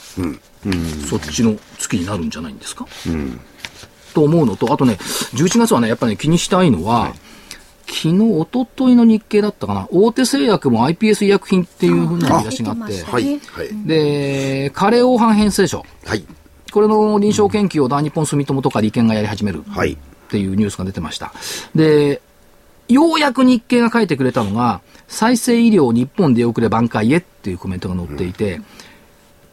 [1.09, 2.87] そっちの月になるんじゃないんですか、
[4.15, 4.99] と思うのと、あとね、
[5.35, 7.15] 11月はね、やっぱり、ね、気にしたいのは、
[7.87, 13.41] 昨日、一昨日の日経だったかな、大手製薬も iPS 医薬品っていうふうな見出しがあって、はい。
[13.53, 13.87] はい。
[13.87, 15.85] で、カレー黄斑変性症。
[16.05, 16.25] はい。
[16.71, 19.97] これの臨床研究を大日本住友とか利権がやり始めるはいっ
[20.31, 21.33] ていうニュースが出てました。
[21.75, 22.21] で、
[22.89, 27.17] ようやく日経が書いてくれたのが、再生医療を日本出遅れ挽回へ
[27.49, 28.61] っていうコメントが載っていて、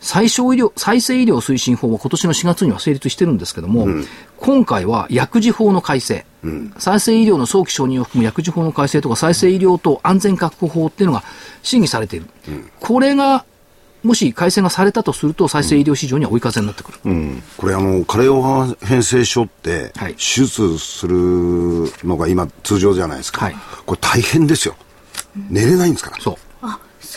[0.01, 3.87] 再生医療、再生医療推進法は今年の4月には成立してるんですけども、
[4.37, 6.25] 今回は薬事法の改正、
[6.77, 11.23] 再生医療の早期承認を含む薬事法の改正とか再生医療等安全確保法っていうのが
[11.63, 12.27] 審議されている。
[12.79, 13.45] これが、
[14.03, 16.99] もし改正がされたとすると、再生医療市場には追い風になってくる。
[17.57, 21.15] これあの、カレオハ変性症って、はい手術する
[22.03, 23.45] のが今通常じゃないですか。
[23.45, 24.75] はいこれ大変ですよ。
[25.49, 26.17] 寝れないんですから。
[26.21, 26.35] そう。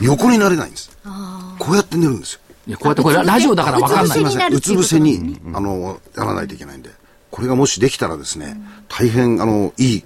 [0.01, 0.91] 横になれないんです。
[1.59, 2.41] こうやって寝るんですよ。
[2.67, 4.21] いや、こうやってこれララジオだからわかんない。
[4.21, 6.91] うつ伏せになるうつ伏せに、あの、やらないといけないんで。
[7.31, 10.05] これがもしできたらですね、大変、あの、いい、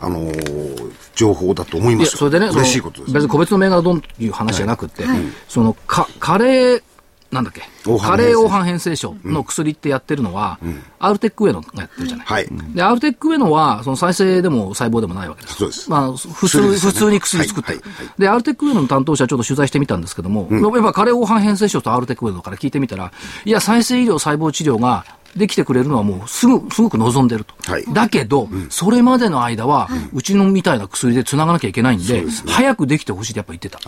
[0.00, 2.18] あのー情報だと思いますよ。
[2.18, 3.12] それでね、嬉しいことです。
[3.12, 5.04] その別に個別の銘柄どんという話じゃなくて、
[5.48, 6.82] その、か、カレー、
[7.30, 7.60] なんだっけ？
[7.84, 10.58] 黄斑カレー黄斑変性症の薬ってやってるのは、
[10.98, 12.26] アルテックウェノがやってるじゃない。
[12.26, 12.48] はい。
[12.74, 15.54] で、アルテックウェノは、その再生でも細胞でもないわけです。
[15.54, 15.90] そうです。
[15.90, 18.14] まあ、普通、普通に薬作ってる、はいはいはい。
[18.18, 23.12] で、アルテックウェノの担当者ちょっと取材してみたんですけども、やっぱカレー黄斑変性症とアルテックウェノから聞いてみたら、
[23.44, 25.04] いや、再生医療細胞治療が
[25.36, 27.54] できてくれるのはもうすぐ、すごく望んでると。
[27.70, 33.78] はいだけど、それまでの間は、うちのみたいな薬で繋がなきゃいけないんで、早くできてほしいってやっぱ言ってた。
[33.78, 33.84] だ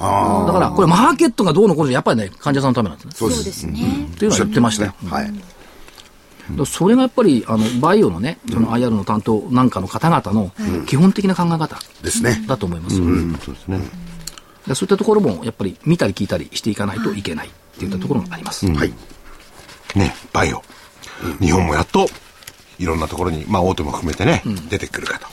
[0.53, 3.13] から、これマーケットがどうのこうのやっぱりね、患者さんのためなんですね。
[3.15, 3.73] そうですね。
[3.73, 4.95] っていうのは言ってましたよ。
[5.09, 5.33] はい。
[6.67, 10.53] それがやっぱり、あの、バイオのね、その IR の担当なんかの方々の
[10.87, 12.45] 基本的な考え方ですね。
[12.47, 13.01] だと思います。
[13.01, 13.81] うん、そうですね。
[14.67, 18.67] でそういったところも、やっぱり見たり聞いたりしていかないといけないっていったところがあります。
[18.67, 18.93] はい。
[19.95, 20.63] ね、バイオ。
[21.41, 22.09] 日本もやっと、
[22.79, 25.27] いろんなところに、まあ大手も含めてね、出てくるかと。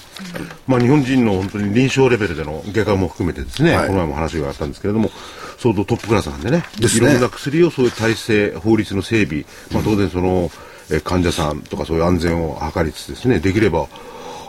[0.68, 5.10] まあ日本人の本当に臨床レベルでの外科も含めてですね、はいこの前も話があったんですけれども、
[5.58, 10.52] 相当トップクラスなんでね、ですねいろんな薬をそういう体制、法律の整備、まあ当然その、
[10.92, 13.88] え患者さんとかそういう安全を図りつつですね、できれば、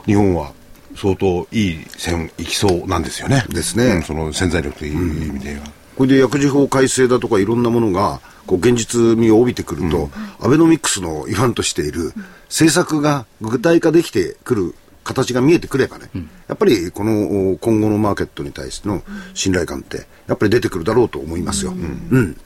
[0.06, 0.52] 日本は
[0.96, 3.44] 相当いい線いきそうなんですよね。
[3.48, 5.79] ですねうんその潜在力という意味では。
[6.00, 10.08] これで薬事法改正だとかいろんなものが、こう現実味を帯びてくると、
[10.40, 14.74] アベノミクスの言わんとしている政策が具体化できてくる
[15.04, 16.08] 形が見えてくればね、
[16.48, 19.02] やっぱりこのお今後のマーケットに対しての
[19.34, 21.72] 信頼感って、やっぱり出てくるだろうと思いますよ。
[21.72, 22.40] うん。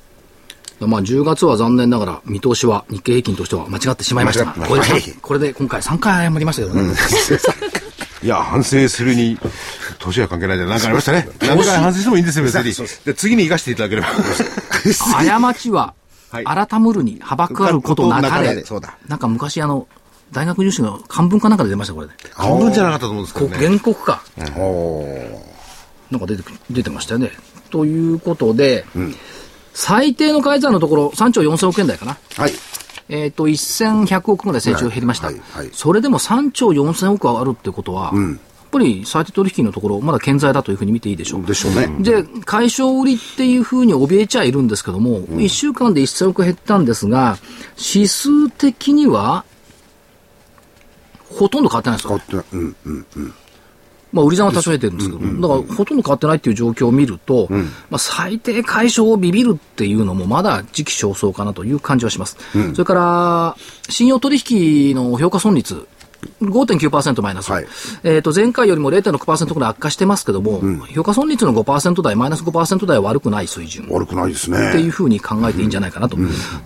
[0.80, 4.46] まあ、10月は残念ながら、見通しは日経平均としては間違ってしまいました。
[4.46, 4.52] が、
[5.22, 6.92] これで今回3回謝りましたけどね。
[8.24, 9.38] いや、反省するに、
[10.04, 11.28] 年は関係ないじゃなんかありましたね。
[11.40, 12.88] 何回反省してもいいんですよ、別に。
[13.04, 14.08] で、次に生かしていただければ。
[15.40, 15.94] 過ちは、
[16.30, 18.64] はい改むるにはばくあることなかれ。
[18.64, 19.86] そうだなんか昔あの、
[20.32, 22.14] 大学入試の漢文かなんかで出ました、これね。
[22.32, 23.66] 半分じゃなかったと思うんですけどこね。
[23.66, 24.22] 原告か。
[24.56, 25.06] お
[26.10, 27.30] なんか出てく出てましたよね。
[27.70, 28.84] ということで、
[29.72, 32.18] 最低の改ざんのところ、3兆4000億円台かな。
[32.36, 32.52] はい。
[33.08, 35.26] えっ、と、1100億ぐらい成長減りました。
[35.28, 35.40] はい
[35.72, 38.38] それでも3兆4000億あるってことは、やっ
[38.74, 41.46] ぱり最低取引のところ、まだ健在だというふうに見ていいでしょう。
[41.46, 41.88] でしょうね。
[42.00, 47.38] で、解消売りっていうふうに怯えちゃいるんですけども、1週間で1000億減ったんですが、
[47.94, 49.44] 指数的には、
[51.30, 52.08] ほとんど変わってないんですよ。
[52.08, 52.44] 変わってない。
[52.52, 53.34] うん、うん、うん。
[54.12, 62.36] まあ、売り算は多少減ってるんですけど、だからほとんど変わってないっていう状況を見ると、まあ、最低解消をビビるっていうのもまだ時期尚早かなという感じはします。
[62.74, 63.56] それから、
[63.88, 65.88] 信用取引の評価損率、
[66.42, 67.50] 5.9%マイナス。
[67.50, 67.66] はい
[68.02, 70.60] えっ、と、前回よりも0.6%くらい悪化してますけども、
[70.94, 73.86] 評価損率の5%台、マイナス5%台は悪くない水準。
[73.90, 74.70] 悪くないですね。
[74.70, 76.16] っていうふうに考えていいんじゃないかなと。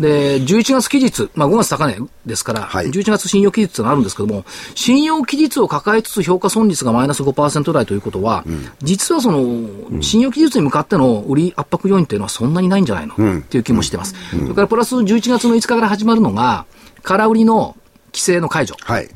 [0.00, 4.44] で、11月期日、まあ5月高値ですから、はい11月信用期日というのがあるんですけども、
[4.74, 8.44] 信用期日を抱えつつ評価損率がマイナス5%台ということは、
[8.82, 14.14] 実はその、信用期日に向かっての売り圧迫要因っていうのはそんなにないんじゃないの、っていう気もしてます。
[14.30, 16.66] それからプラス11月の5日から始まるのが、
[17.02, 17.76] 空売りの
[18.12, 18.74] 規制の解除。
[18.80, 19.08] はい。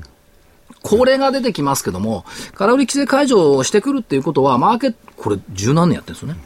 [0.82, 2.24] これが出てきますけども、
[2.54, 6.40] 空売り規制解除をしてくるっていうことは、マーケット、これ十何年やってるんですよね。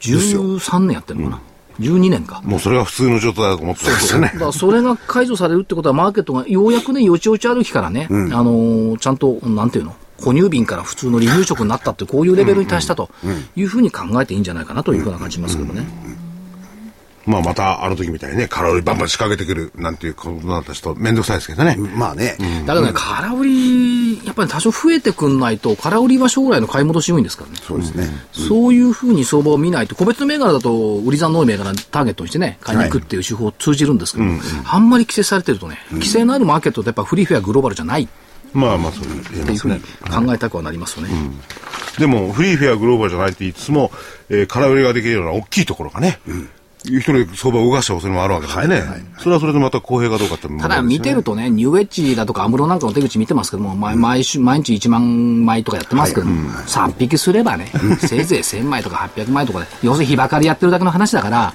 [0.00, 1.42] 13年やってるのかな。
[1.80, 2.40] 12年か。
[2.44, 4.38] もうそれが普通の状態だと思ってたんですよねだ。
[4.40, 13.08] からそれが解除されるってことは、マーケットがようやくね、よちよち歩きからね、あのーちゃんと、なんていうの、哺乳瓶から普通の離乳食になったって、こういうレベルに達したと
[13.54, 15.86] いうふうに考えていいんじゃないかなというふうな感じしますけどね。
[17.28, 21.76] まあまたあの時みたいにね、空売りバンバン仕掛けてくるなんていうことになった人、めんどくさいですけどね。
[21.76, 22.36] まあね。
[22.66, 27.58] だけどね、空売り、やっぱり多少増えてくんないと、空売りは将来の買い戻し要因ですからね。
[27.62, 28.08] そうですね。
[28.32, 34.24] そういうふうに相場を見ないと、個別の銘柄だと、売り算の銘柄ターゲットにしてね、買いに行くっていう手法通じるんですけど、
[34.64, 38.08] あんまり規制されてるとね、規制のあるマーケットってやっぱフリーフェアグローバルじゃないっ
[38.52, 39.80] まあまあそう言えますね。
[40.10, 41.10] 考えたくはなりますよね。
[41.98, 43.90] でも、フリーフェアグローバルじゃないって言いつつも、
[44.28, 46.30] えー空売りができるような大きいところがね、い
[46.96, 48.82] う人に相場を動かした恐れもあるわけですよね。
[49.18, 61.54] それはそれでまた公平かどうかって問題ただ見てるとね、ニューエッジだとかアムロなんかの手口見てますけども、毎毎週、毎日1万枚とかやってますけども、3匹すればね、せいぜい1000枚とか800枚とかで、要するに日ばかりやってるだけの話だから、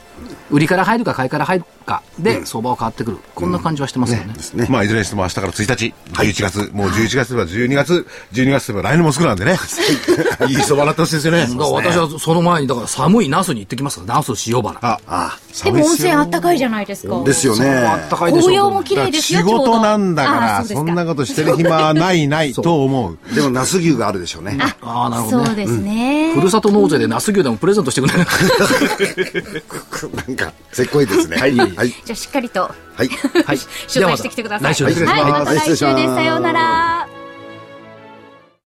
[0.54, 3.18] 売りから入るか買いから入るかで相場は変わってくる。
[3.34, 4.34] こんな感じはしてますよね。
[4.34, 4.68] ですね。
[4.70, 9.58] まあ、いずれにしても明日から1日、11月、もう11月といえば12月、12月といえば来年もすぐなんでね。
[10.48, 11.42] いい相場になってほしいですよね。
[11.42, 15.00] だから私はその前に、だから寒いナスに行ってきますから、ナス塩原。
[15.16, 17.24] あ、あでも温泉あったかいじゃないですか。
[17.24, 17.70] ですよね。
[17.70, 23.18] あったかいでしょう紅葉も綺麗ですよ、仕事なんだから、そんなことしてる暇はないないと思う。
[23.36, 24.58] でも、那須牛があるでしょうね。
[24.82, 25.46] ああ、なるほどね。
[25.46, 26.34] そうですね。
[26.34, 28.26] ふるさと納税でナス牛でもプレゼントしてくれない？
[30.28, 31.38] なんか、せっこいですね。
[31.38, 31.56] はい。
[31.56, 31.90] はい。
[31.90, 33.08] じゃあしっかりとはい。
[33.46, 33.58] はい。
[33.92, 34.74] 取材してきてください。
[34.74, 35.06] 来週です。
[35.06, 35.90] はい、また来週ですさ
[36.22, 37.23] ようなら。